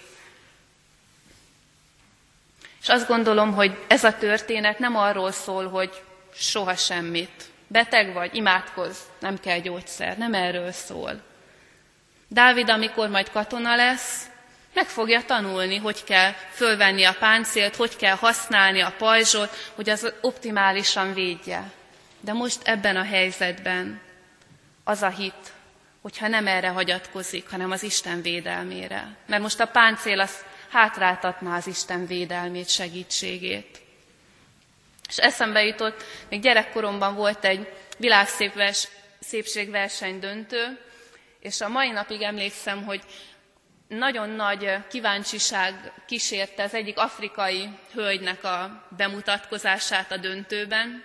és 2.87 2.93
azt 2.93 3.07
gondolom, 3.07 3.53
hogy 3.53 3.77
ez 3.87 4.03
a 4.03 4.17
történet 4.17 4.79
nem 4.79 4.95
arról 4.95 5.31
szól, 5.31 5.69
hogy 5.69 6.03
soha 6.33 6.75
semmit. 6.75 7.43
Beteg 7.67 8.13
vagy, 8.13 8.35
imádkozz, 8.35 8.97
nem 9.19 9.39
kell 9.39 9.59
gyógyszer, 9.59 10.17
nem 10.17 10.33
erről 10.33 10.71
szól. 10.71 11.21
Dávid, 12.27 12.69
amikor 12.69 13.09
majd 13.09 13.31
katona 13.31 13.75
lesz, 13.75 14.25
meg 14.73 14.87
fogja 14.87 15.25
tanulni, 15.25 15.77
hogy 15.77 16.03
kell 16.03 16.31
fölvenni 16.51 17.03
a 17.03 17.15
páncélt, 17.19 17.75
hogy 17.75 17.95
kell 17.95 18.15
használni 18.15 18.81
a 18.81 18.93
pajzsot, 18.97 19.71
hogy 19.75 19.89
az 19.89 20.13
optimálisan 20.21 21.13
védje. 21.13 21.71
De 22.19 22.33
most 22.33 22.59
ebben 22.63 22.95
a 22.95 23.03
helyzetben 23.03 24.01
az 24.87 25.01
a 25.01 25.09
hit, 25.09 25.53
hogyha 26.01 26.27
nem 26.27 26.47
erre 26.47 26.67
hagyatkozik, 26.67 27.49
hanem 27.49 27.71
az 27.71 27.83
Isten 27.83 28.21
védelmére. 28.21 29.17
Mert 29.25 29.41
most 29.41 29.59
a 29.59 29.67
páncél 29.67 30.19
az 30.19 30.45
hátráltatná 30.69 31.55
az 31.55 31.67
Isten 31.67 32.05
védelmét, 32.05 32.69
segítségét. 32.69 33.81
És 35.09 35.17
eszembe 35.17 35.63
jutott, 35.63 36.03
még 36.29 36.41
gyerekkoromban 36.41 37.15
volt 37.15 37.45
egy 37.45 37.67
világszépségverseny 37.97 40.19
döntő, 40.19 40.79
és 41.39 41.61
a 41.61 41.69
mai 41.69 41.89
napig 41.89 42.21
emlékszem, 42.21 42.83
hogy 42.83 43.01
nagyon 43.87 44.29
nagy 44.29 44.77
kíváncsiság 44.89 45.93
kísérte 46.05 46.63
az 46.63 46.73
egyik 46.73 46.97
afrikai 46.97 47.69
hölgynek 47.93 48.43
a 48.43 48.87
bemutatkozását 48.97 50.11
a 50.11 50.17
döntőben, 50.17 51.03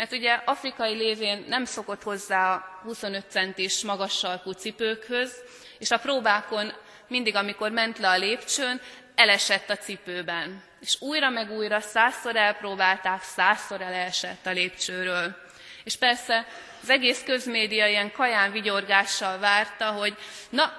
mert 0.00 0.12
ugye 0.12 0.40
afrikai 0.44 0.94
lévén 0.94 1.44
nem 1.48 1.64
szokott 1.64 2.02
hozzá 2.02 2.54
a 2.54 2.80
25 2.82 3.24
centis 3.30 3.82
magas 3.82 4.18
sarkú 4.18 4.50
cipőkhöz, 4.50 5.34
és 5.78 5.90
a 5.90 5.98
próbákon 5.98 6.72
mindig, 7.08 7.36
amikor 7.36 7.70
ment 7.70 7.98
le 7.98 8.08
a 8.08 8.16
lépcsőn, 8.16 8.80
elesett 9.14 9.70
a 9.70 9.76
cipőben. 9.76 10.62
És 10.80 10.96
újra 11.00 11.30
meg 11.30 11.50
újra 11.50 11.80
százszor 11.80 12.36
elpróbálták, 12.36 13.22
százszor 13.22 13.80
elesett 13.80 14.46
a 14.46 14.50
lépcsőről. 14.50 15.36
És 15.84 15.96
persze 15.96 16.46
az 16.82 16.90
egész 16.90 17.22
közmédia 17.22 17.86
ilyen 17.86 18.12
kaján 18.12 18.52
vigyorgással 18.52 19.38
várta, 19.38 19.90
hogy 19.90 20.16
na, 20.50 20.72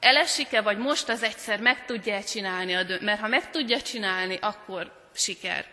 elesik-e, 0.00 0.60
vagy 0.60 0.78
most 0.78 1.08
az 1.08 1.22
egyszer 1.22 1.60
meg 1.60 1.84
tudja 1.84 2.24
csinálni 2.24 2.74
a 2.74 2.82
dönt, 2.82 3.02
mert 3.02 3.20
ha 3.20 3.28
meg 3.28 3.50
tudja 3.50 3.80
csinálni, 3.80 4.38
akkor 4.40 5.08
siker. 5.14 5.64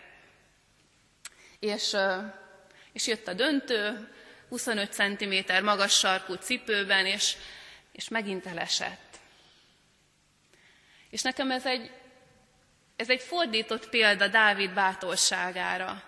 És, 1.58 1.96
és 2.94 3.06
jött 3.06 3.28
a 3.28 3.32
döntő, 3.32 4.08
25 4.48 4.92
cm 4.92 5.64
magas 5.64 5.92
sarkú 5.92 6.34
cipőben, 6.34 7.06
és, 7.06 7.36
és 7.92 8.08
megint 8.08 8.46
elesett. 8.46 9.18
És 11.10 11.22
nekem 11.22 11.50
ez 11.50 11.66
egy, 11.66 11.90
ez 12.96 13.10
egy 13.10 13.20
fordított 13.20 13.88
példa 13.88 14.28
Dávid 14.28 14.74
bátorságára. 14.74 16.02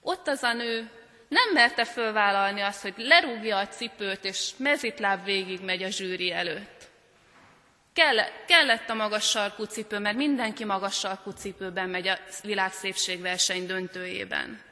Ott 0.00 0.28
az 0.28 0.42
a 0.42 0.52
nő 0.52 0.90
nem 1.28 1.52
merte 1.52 1.84
fölvállalni 1.84 2.60
azt, 2.60 2.82
hogy 2.82 2.94
lerúgja 2.96 3.58
a 3.58 3.68
cipőt, 3.68 4.24
és 4.24 4.50
mezitláb 4.56 5.24
végig 5.24 5.60
megy 5.60 5.82
a 5.82 5.90
zsűri 5.90 6.32
előtt. 6.32 6.88
Kellett 8.46 8.88
a 8.88 8.94
magas 8.94 9.28
sarkú 9.28 9.64
cipő, 9.64 9.98
mert 9.98 10.16
mindenki 10.16 10.64
magas 10.64 10.98
sarkú 10.98 11.30
cipőben 11.30 11.88
megy 11.88 12.08
a 12.08 12.18
világszépségverseny 12.42 13.66
döntőjében. 13.66 14.65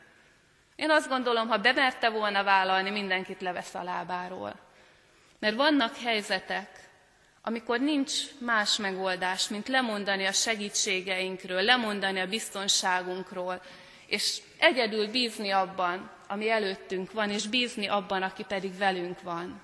Én 0.76 0.90
azt 0.90 1.08
gondolom, 1.08 1.48
ha 1.48 1.58
bemerte 1.58 2.10
volna 2.10 2.42
vállalni, 2.42 2.90
mindenkit 2.90 3.40
levesz 3.40 3.74
a 3.74 3.82
lábáról. 3.82 4.54
Mert 5.38 5.56
vannak 5.56 5.96
helyzetek, 5.96 6.88
amikor 7.42 7.80
nincs 7.80 8.12
más 8.38 8.76
megoldás, 8.76 9.48
mint 9.48 9.68
lemondani 9.68 10.24
a 10.26 10.32
segítségeinkről, 10.32 11.62
lemondani 11.62 12.20
a 12.20 12.26
biztonságunkról, 12.26 13.62
és 14.06 14.42
egyedül 14.58 15.10
bízni 15.10 15.50
abban, 15.50 16.10
ami 16.28 16.50
előttünk 16.50 17.12
van, 17.12 17.30
és 17.30 17.46
bízni 17.46 17.86
abban, 17.86 18.22
aki 18.22 18.44
pedig 18.44 18.78
velünk 18.78 19.22
van. 19.22 19.62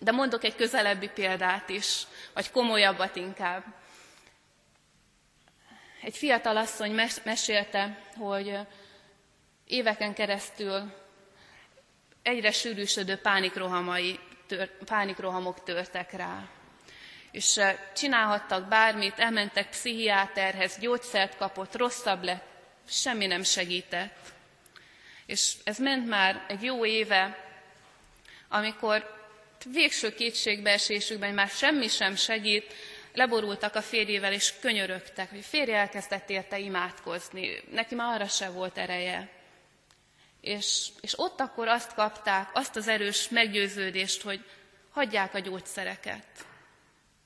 De 0.00 0.12
mondok 0.12 0.44
egy 0.44 0.54
közelebbi 0.54 1.08
példát 1.08 1.68
is, 1.68 2.02
vagy 2.34 2.50
komolyabbat 2.50 3.16
inkább. 3.16 3.64
Egy 6.02 6.16
fiatal 6.16 6.56
asszony 6.56 6.94
mes- 6.94 7.24
mesélte, 7.24 7.98
hogy 8.16 8.58
éveken 9.72 10.14
keresztül 10.14 10.92
egyre 12.22 12.50
sűrűsödő 12.50 13.16
pánikrohamai 13.16 14.18
tör, 14.46 14.70
pánikrohamok 14.84 15.62
törtek 15.62 16.12
rá. 16.12 16.48
És 17.30 17.56
eh, 17.56 17.78
csinálhattak 17.94 18.68
bármit, 18.68 19.18
elmentek 19.18 19.68
pszichiáterhez, 19.68 20.78
gyógyszert 20.78 21.36
kapott, 21.36 21.76
rosszabb 21.76 22.22
lett, 22.22 22.46
semmi 22.88 23.26
nem 23.26 23.42
segített. 23.42 24.32
És 25.26 25.54
ez 25.64 25.78
ment 25.78 26.08
már 26.08 26.44
egy 26.48 26.62
jó 26.62 26.86
éve, 26.86 27.38
amikor 28.48 29.20
végső 29.72 30.14
kétségbeesésükben 30.14 31.34
már 31.34 31.48
semmi 31.48 31.88
sem 31.88 32.16
segít, 32.16 32.74
leborultak 33.14 33.74
a 33.74 33.82
férjével, 33.82 34.32
és 34.32 34.58
könyörögtek, 34.60 35.30
hogy 35.30 35.44
férje 35.44 35.76
elkezdett 35.76 36.30
érte 36.30 36.58
imádkozni. 36.58 37.62
Neki 37.70 37.94
már 37.94 38.14
arra 38.14 38.28
se 38.28 38.50
volt 38.50 38.78
ereje. 38.78 39.40
És, 40.42 40.88
és 41.00 41.18
ott 41.18 41.40
akkor 41.40 41.68
azt 41.68 41.94
kapták, 41.94 42.50
azt 42.52 42.76
az 42.76 42.88
erős 42.88 43.28
meggyőződést, 43.28 44.22
hogy 44.22 44.44
hagyják 44.90 45.34
a 45.34 45.38
gyógyszereket. 45.38 46.46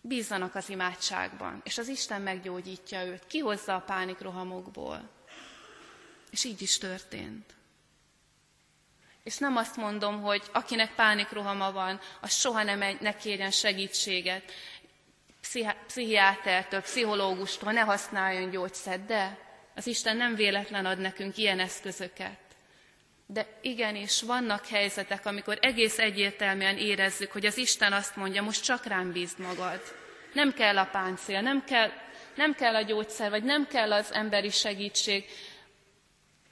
Bízzanak 0.00 0.55
az 0.55 0.68
imádságban, 0.68 1.61
és 1.64 1.79
az 1.79 1.88
Isten 1.88 2.22
meggyógyítja 2.22 3.05
őt, 3.05 3.26
kihozza 3.26 3.74
a 3.74 3.81
pánikrohamokból. 3.81 5.11
És 6.31 6.44
így 6.44 6.62
is 6.62 6.79
történt. 6.79 7.55
És 9.22 9.38
nem 9.38 9.57
azt 9.57 9.76
mondom, 9.76 10.22
hogy 10.22 10.42
akinek 10.52 10.94
pánikrohama 10.94 11.72
van, 11.72 12.00
az 12.20 12.33
soha 12.33 12.62
nem 12.62 12.96
ne 13.00 13.16
kérjen 13.16 13.50
segítséget, 13.50 14.52
pszichiátertől, 15.87 16.81
pszichológustól, 16.81 17.72
ne 17.72 17.81
használjon 17.81 18.50
gyógyszert, 18.50 19.07
de 19.07 19.38
az 19.74 19.87
Isten 19.87 20.16
nem 20.16 20.35
véletlen 20.35 20.87
ad 20.87 20.98
nekünk 20.98 21.37
ilyen 21.37 21.61
eszközöket. 21.61 22.46
De 23.27 23.47
igenis, 23.61 24.23
vannak 24.23 24.67
helyzetek, 24.67 25.27
amikor 25.27 25.59
egész 25.61 25.99
egyértelműen 25.99 26.77
érezzük, 26.77 27.33
hogy 27.33 27.47
az 27.47 27.57
Isten 27.57 27.93
azt 27.93 28.17
mondja, 28.17 28.43
most 28.43 28.65
csak 28.65 28.85
rám 28.85 29.12
bízd 29.12 29.39
magad. 29.39 29.81
nem 30.33 30.53
kell 30.53 30.79
a 30.79 30.85
páncél, 30.85 31.41
nem 31.41 31.65
kell, 31.65 31.91
nem 32.35 32.55
kell 32.55 32.75
a 32.75 32.83
gyógyszer, 32.83 33.31
vagy 33.31 33.43
nem 33.43 33.67
kell 33.67 33.93
az 33.93 34.12
emberi 34.12 34.51
segítség. 34.51 35.25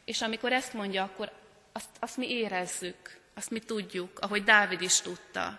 És 0.05 0.23
amikor 0.23 0.53
ezt 0.53 0.73
mondja, 0.73 1.03
akkor 1.03 1.33
azt, 1.73 1.89
azt 2.01 2.17
mi 2.17 2.31
érezzük, 2.31 3.21
azt 3.35 3.51
mi 3.51 3.59
tudjuk, 3.59 4.19
ahogy 4.19 4.45
Dávid 4.45 4.81
is 4.81 5.01
tudta. 5.01 5.59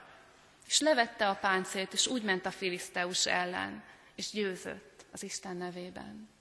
És 0.68 0.80
levette 0.80 1.28
a 1.28 1.36
páncélt, 1.36 1.94
és 1.94 2.08
úgy 2.08 2.24
ment 2.24 2.46
a 2.46 2.52
Filiszteus 2.52 3.26
ellen, 3.26 3.84
és 4.16 4.30
győzött 4.32 5.06
az 5.12 5.24
Isten 5.24 5.58
nevében. 5.58 6.35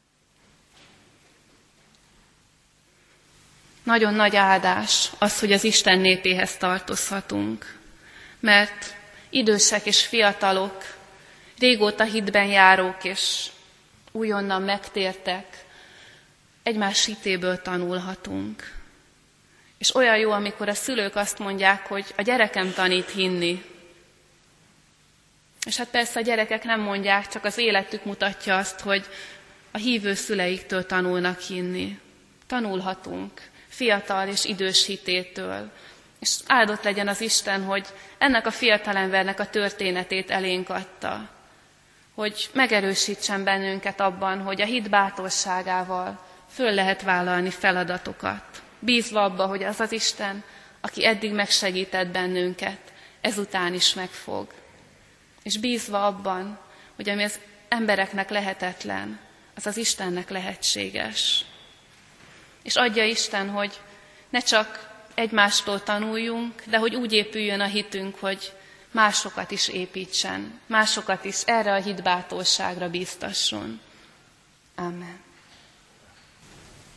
Nagyon 3.84 4.14
nagy 4.14 4.36
áldás 4.36 5.10
az, 5.18 5.40
hogy 5.40 5.52
az 5.52 5.64
Isten 5.64 5.98
népéhez 5.98 6.56
tartozhatunk, 6.56 7.78
mert 8.40 8.94
idősek 9.30 9.86
és 9.86 10.06
fiatalok, 10.06 10.96
régóta 11.58 12.04
hitben 12.04 12.46
járók 12.46 13.04
és 13.04 13.46
újonnan 14.12 14.62
megtértek, 14.62 15.64
egymás 16.62 17.04
hitéből 17.04 17.62
tanulhatunk. 17.62 18.72
És 19.78 19.94
olyan 19.94 20.18
jó, 20.18 20.30
amikor 20.30 20.68
a 20.68 20.74
szülők 20.74 21.16
azt 21.16 21.38
mondják, 21.38 21.86
hogy 21.86 22.04
a 22.16 22.22
gyerekem 22.22 22.72
tanít 22.72 23.10
hinni. 23.10 23.64
És 25.66 25.76
hát 25.76 25.88
persze 25.88 26.20
a 26.20 26.22
gyerekek 26.22 26.64
nem 26.64 26.80
mondják, 26.80 27.28
csak 27.28 27.44
az 27.44 27.58
életük 27.58 28.04
mutatja 28.04 28.56
azt, 28.56 28.80
hogy 28.80 29.04
a 29.70 29.78
hívő 29.78 30.14
szüleiktől 30.14 30.86
tanulnak 30.86 31.40
hinni. 31.40 31.98
Tanulhatunk 32.46 33.52
fiatal 33.74 34.28
és 34.28 34.44
idős 34.44 34.86
hitétől. 34.86 35.70
És 36.20 36.36
áldott 36.46 36.82
legyen 36.82 37.08
az 37.08 37.20
Isten, 37.20 37.64
hogy 37.64 37.86
ennek 38.18 38.46
a 38.46 38.50
fiatalembernek 38.50 39.40
a 39.40 39.50
történetét 39.50 40.30
elénk 40.30 40.68
adta. 40.68 41.28
Hogy 42.14 42.50
megerősítsen 42.52 43.44
bennünket 43.44 44.00
abban, 44.00 44.40
hogy 44.40 44.60
a 44.60 44.64
hit 44.64 44.90
bátorságával 44.90 46.24
föl 46.50 46.70
lehet 46.72 47.02
vállalni 47.02 47.50
feladatokat. 47.50 48.62
Bízva 48.78 49.22
abba, 49.22 49.46
hogy 49.46 49.62
az 49.62 49.80
az 49.80 49.92
Isten, 49.92 50.44
aki 50.80 51.06
eddig 51.06 51.32
megsegített 51.32 52.08
bennünket, 52.08 52.78
ezután 53.20 53.74
is 53.74 53.94
megfog. 53.94 54.52
És 55.42 55.58
bízva 55.58 56.06
abban, 56.06 56.58
hogy 56.96 57.08
ami 57.08 57.22
az 57.22 57.40
embereknek 57.68 58.30
lehetetlen, 58.30 59.20
az 59.54 59.66
az 59.66 59.76
Istennek 59.76 60.30
lehetséges. 60.30 61.44
És 62.64 62.74
adja 62.74 63.04
Isten, 63.04 63.50
hogy 63.50 63.80
ne 64.30 64.40
csak 64.40 64.90
egymástól 65.14 65.82
tanuljunk, 65.82 66.62
de 66.66 66.78
hogy 66.78 66.94
úgy 66.94 67.12
épüljön 67.12 67.60
a 67.60 67.64
hitünk, 67.64 68.16
hogy 68.20 68.52
másokat 68.90 69.50
is 69.50 69.68
építsen, 69.68 70.60
másokat 70.66 71.24
is 71.24 71.42
erre 71.44 71.72
a 71.72 71.82
hitbátorságra 71.82 72.90
bíztasson. 72.90 73.80
Amen. 74.74 75.22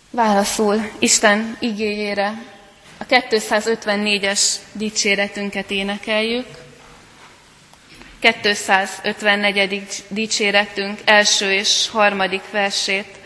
Válaszul 0.09 0.91
Isten 0.99 1.57
igéjére 1.59 2.43
a 2.97 3.05
254-es 3.05 4.41
dicséretünket 4.71 5.71
énekeljük. 5.71 6.47
254. 8.19 10.03
dicséretünk 10.07 10.99
első 11.05 11.51
és 11.51 11.89
harmadik 11.89 12.51
versét 12.51 13.17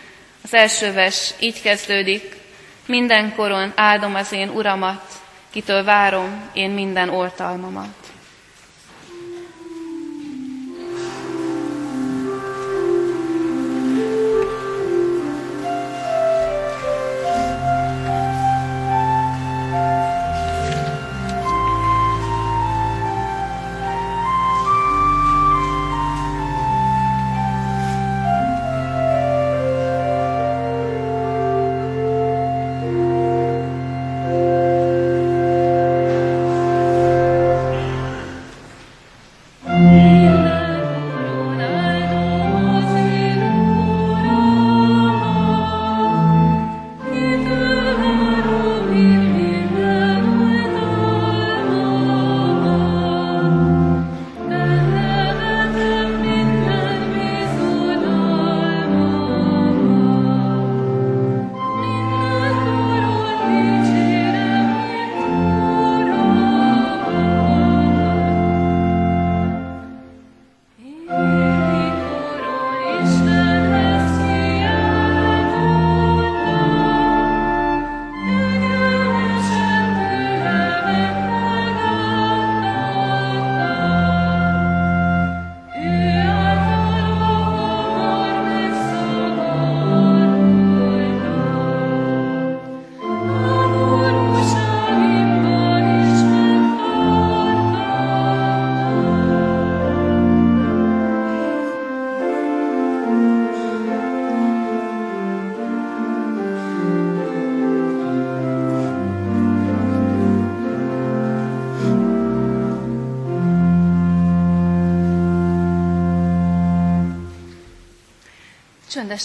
az 0.43 0.53
első 0.53 0.93
vers 0.93 1.33
így 1.39 1.61
kezdődik, 1.61 2.37
mindenkoron 2.85 3.71
áldom 3.75 4.15
az 4.15 4.31
én 4.31 4.49
uramat, 4.49 5.03
kitől 5.49 5.83
várom 5.83 6.49
én 6.53 6.69
minden 6.69 7.09
oltalmamat. 7.09 8.00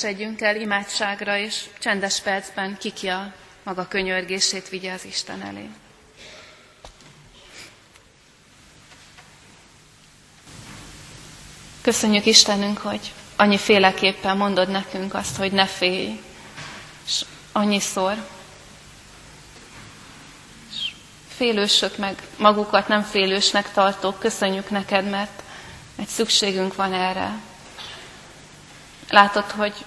Csöndesedjünk 0.01 0.41
el 0.41 0.57
imádságra, 0.61 1.37
és 1.37 1.65
csendes 1.79 2.21
percben 2.21 2.77
kiki 2.79 3.11
maga 3.63 3.89
könyörgését 3.89 4.69
vigye 4.69 4.93
az 4.93 5.05
Isten 5.05 5.43
elé. 5.43 5.69
Köszönjük 11.83 12.27
Istenünk, 12.27 12.79
hogy 12.79 13.13
annyi 13.37 13.59
féleképpen 13.59 14.37
mondod 14.37 14.69
nekünk 14.69 15.15
azt, 15.15 15.37
hogy 15.37 15.53
ne 15.53 15.67
félj, 15.67 16.21
és 17.07 17.25
annyiszor. 17.53 18.15
És 20.71 20.93
félősök 21.37 21.97
meg 21.97 22.23
magukat 22.39 22.89
nem 22.89 23.03
félősnek 23.03 23.73
tartók, 23.73 24.19
köszönjük 24.19 24.71
neked, 24.71 25.09
mert 25.11 25.43
egy 25.99 26.09
szükségünk 26.09 26.75
van 26.75 26.93
erre, 26.93 27.39
Látod, 29.09 29.51
hogy 29.51 29.85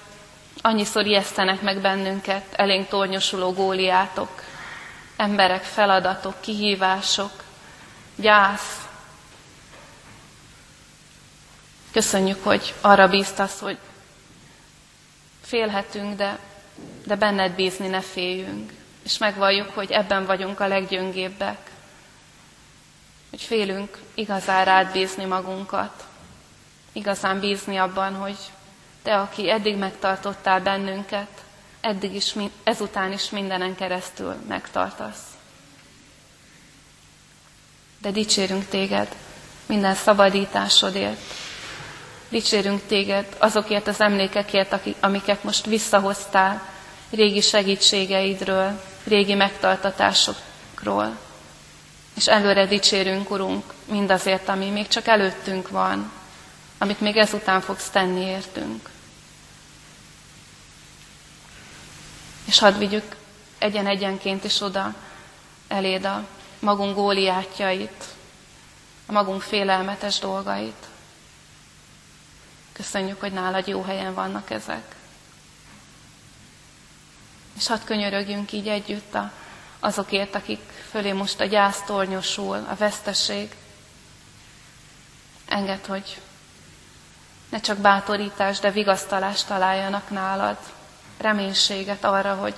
annyiszor 0.60 1.06
ijesztenek 1.06 1.60
meg 1.60 1.80
bennünket 1.80 2.54
elénk 2.54 2.88
tornyosuló 2.88 3.52
góliátok, 3.52 4.42
emberek, 5.16 5.62
feladatok, 5.62 6.40
kihívások, 6.40 7.42
gyász. 8.16 8.88
Köszönjük, 11.92 12.44
hogy 12.44 12.74
arra 12.80 13.08
bíztasz, 13.08 13.60
hogy 13.60 13.78
félhetünk, 15.42 16.16
de, 16.16 16.38
de 17.06 17.16
benned 17.16 17.52
bízni 17.52 17.88
ne 17.88 18.00
féljünk. 18.00 18.72
És 19.02 19.18
megvalljuk, 19.18 19.70
hogy 19.70 19.90
ebben 19.90 20.26
vagyunk 20.26 20.60
a 20.60 20.66
leggyöngébbek. 20.66 21.70
Hogy 23.30 23.42
félünk 23.42 23.98
igazán 24.14 24.64
rád 24.64 24.92
bízni 24.92 25.24
magunkat. 25.24 26.04
Igazán 26.92 27.40
bízni 27.40 27.76
abban, 27.76 28.14
hogy 28.14 28.36
te, 29.02 29.20
aki 29.20 29.50
eddig 29.50 29.76
megtartottál 29.76 30.60
bennünket, 30.60 31.28
eddig 31.80 32.14
is, 32.14 32.34
ezután 32.62 33.12
is 33.12 33.30
mindenen 33.30 33.74
keresztül 33.74 34.34
megtartasz. 34.48 35.22
De 37.98 38.10
dicsérünk 38.10 38.68
téged 38.68 39.08
minden 39.66 39.94
szabadításodért, 39.94 41.20
Dicsérünk 42.30 42.80
téged 42.86 43.26
azokért 43.38 43.86
az 43.86 44.00
emlékekért, 44.00 44.76
amiket 45.00 45.44
most 45.44 45.66
visszahoztál, 45.66 46.62
régi 47.10 47.40
segítségeidről, 47.40 48.82
régi 49.04 49.34
megtartatásokról. 49.34 51.16
És 52.16 52.26
előre 52.26 52.66
dicsérünk, 52.66 53.30
Urunk, 53.30 53.64
mindazért, 53.84 54.48
ami 54.48 54.68
még 54.70 54.88
csak 54.88 55.06
előttünk 55.06 55.68
van, 55.68 56.12
amit 56.82 57.00
még 57.00 57.16
ezután 57.16 57.60
fogsz 57.60 57.90
tenni 57.90 58.20
értünk. 58.20 58.90
És 62.44 62.58
hadd 62.58 62.78
vigyük 62.78 63.16
egyen-egyenként 63.58 64.44
is 64.44 64.60
oda 64.60 64.94
eléd 65.68 66.04
a 66.04 66.26
magunk 66.58 66.94
góliátjait, 66.94 68.04
a 69.06 69.12
magunk 69.12 69.42
félelmetes 69.42 70.18
dolgait. 70.18 70.86
Köszönjük, 72.72 73.20
hogy 73.20 73.32
nálad 73.32 73.66
jó 73.66 73.82
helyen 73.82 74.14
vannak 74.14 74.50
ezek. 74.50 74.94
És 77.56 77.66
hadd 77.66 77.84
könyörögjünk 77.84 78.52
így 78.52 78.68
együtt 78.68 79.14
a, 79.14 79.32
azokért, 79.80 80.34
akik 80.34 80.60
fölé 80.90 81.12
most 81.12 81.40
a 81.40 81.44
gyász 81.44 81.82
tornyosul, 81.82 82.66
a 82.68 82.74
veszteség. 82.74 83.54
Enged, 85.46 85.86
hogy 85.86 86.20
ne 87.50 87.60
csak 87.60 87.78
bátorítást, 87.78 88.60
de 88.60 88.70
vigasztalást 88.70 89.46
találjanak 89.46 90.10
nálad, 90.10 90.58
reménységet 91.18 92.04
arra, 92.04 92.34
hogy 92.34 92.54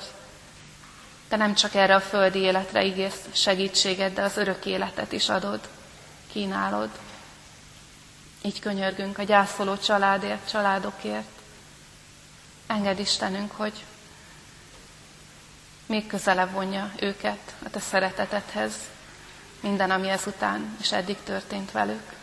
te 1.29 1.37
nem 1.37 1.55
csak 1.55 1.75
erre 1.75 1.95
a 1.95 2.01
földi 2.01 2.39
életre 2.39 2.85
ígész 2.85 3.21
segítséget, 3.33 4.13
de 4.13 4.23
az 4.23 4.37
örök 4.37 4.67
életet 4.67 5.13
is 5.13 5.29
adod, 5.29 5.61
kínálod. 6.33 6.91
Így 8.43 8.61
könyörgünk 8.61 9.19
a 9.19 9.23
gyászoló 9.23 9.77
családért, 9.77 10.51
családokért. 10.51 11.29
Engedd 12.67 12.99
Istenünk, 12.99 13.53
hogy 13.53 13.85
még 15.87 16.07
közelebb 16.07 16.51
vonja 16.51 16.93
őket 17.01 17.55
a 17.65 17.71
te 17.71 17.81
szeretetedhez, 17.81 18.73
minden, 19.61 19.91
ami 19.91 20.09
ezután 20.09 20.77
és 20.81 20.93
eddig 20.93 21.17
történt 21.25 21.71
velük. 21.71 22.22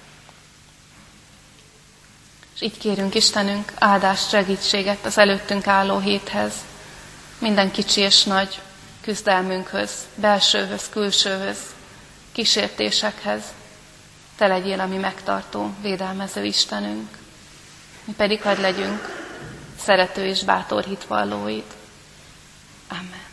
És 2.60 2.66
így 2.66 2.78
kérünk 2.78 3.16
Istenünk 3.16 3.72
áldást, 3.76 4.30
segítséget 4.30 5.06
az 5.06 5.18
előttünk 5.18 5.68
álló 5.68 6.00
héthez, 6.00 6.54
minden 7.38 7.72
kicsi 7.72 8.02
és 8.02 8.24
nagy 8.24 8.60
küzdelmünkhöz, 9.02 9.92
belsőhöz, 10.16 10.90
külsőhöz, 10.90 11.58
kísértésekhez. 12.32 13.42
Te 14.38 14.48
legyél 14.48 14.80
a 14.80 14.86
mi 14.86 14.98
megtartó, 14.98 15.74
védelmező 15.82 16.44
Istenünk. 16.46 17.18
Mi 18.04 18.14
pedig 18.14 18.42
hadd 18.42 18.62
legyünk 18.62 19.28
szerető 19.84 20.26
és 20.26 20.44
bátor 20.44 20.84
hitvallóid. 20.84 21.64
Amen. 22.88 23.28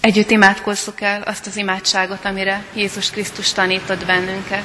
Együtt 0.00 0.30
imádkozzuk 0.30 1.00
el 1.00 1.22
azt 1.22 1.46
az 1.46 1.56
imádságot, 1.56 2.24
amire 2.24 2.64
Jézus 2.74 3.10
Krisztus 3.10 3.52
tanított 3.52 4.04
bennünket. 4.04 4.64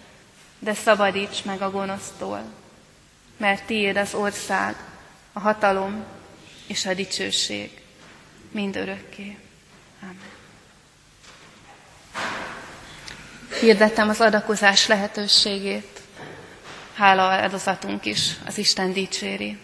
de 0.61 0.73
szabadíts 0.73 1.43
meg 1.43 1.61
a 1.61 1.71
gonosztól, 1.71 2.43
mert 3.37 3.65
tiéd 3.65 3.97
az 3.97 4.13
ország, 4.13 4.75
a 5.33 5.39
hatalom 5.39 6.03
és 6.67 6.85
a 6.85 6.93
dicsőség 6.93 7.81
mind 8.51 8.75
örökké. 8.75 9.37
Amen. 10.01 10.19
Hirdetem 13.59 14.09
az 14.09 14.21
adakozás 14.21 14.87
lehetőségét. 14.87 16.01
Hála 16.93 17.21
áldozatunk 17.21 18.05
is 18.05 18.31
az 18.45 18.57
Isten 18.57 18.93
dicséri. 18.93 19.57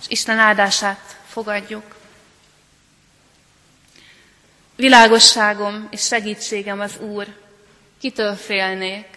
És 0.00 0.06
Isten 0.08 0.38
áldását 0.38 1.16
fogadjuk. 1.26 1.96
Világosságom 4.76 5.88
és 5.90 6.06
segítségem 6.06 6.80
az 6.80 6.98
Úr, 6.98 7.26
kitől 8.00 8.34
félnék? 8.34 9.15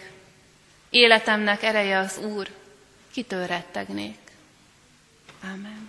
Életemnek 0.90 1.62
ereje 1.62 1.98
az 1.98 2.18
Úr, 2.18 2.48
kitől 3.12 3.46
rettegnék? 3.46 4.18
Amen. 5.42 5.88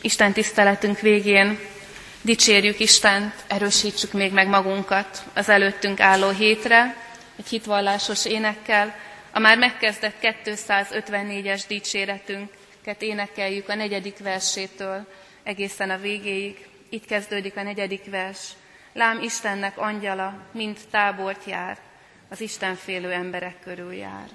Isten 0.00 0.32
tiszteletünk 0.32 1.00
végén 1.00 1.58
dicsérjük 2.22 2.80
Istent, 2.80 3.34
erősítsük 3.46 4.12
még 4.12 4.32
meg 4.32 4.48
magunkat 4.48 5.22
az 5.34 5.48
előttünk 5.48 6.00
álló 6.00 6.30
hétre, 6.30 6.96
egy 7.36 7.48
hitvallásos 7.48 8.24
énekkel, 8.24 8.94
a 9.32 9.38
már 9.38 9.58
megkezdett 9.58 10.16
254-es 10.44 11.62
dicséretünket 11.68 13.02
énekeljük 13.02 13.68
a 13.68 13.74
negyedik 13.74 14.18
versétől 14.18 15.06
egészen 15.42 15.90
a 15.90 15.98
végéig. 15.98 16.66
Itt 16.88 17.06
kezdődik 17.06 17.56
a 17.56 17.62
negyedik 17.62 18.04
vers. 18.10 18.38
Lám 18.92 19.22
Istennek 19.22 19.78
angyala, 19.78 20.46
mint 20.52 20.78
tábort 20.90 21.44
jár, 21.44 21.78
az 22.28 22.40
Isten 22.40 22.74
félő 22.74 23.12
emberek 23.12 23.60
körül 23.60 23.92
jár. 23.92 24.28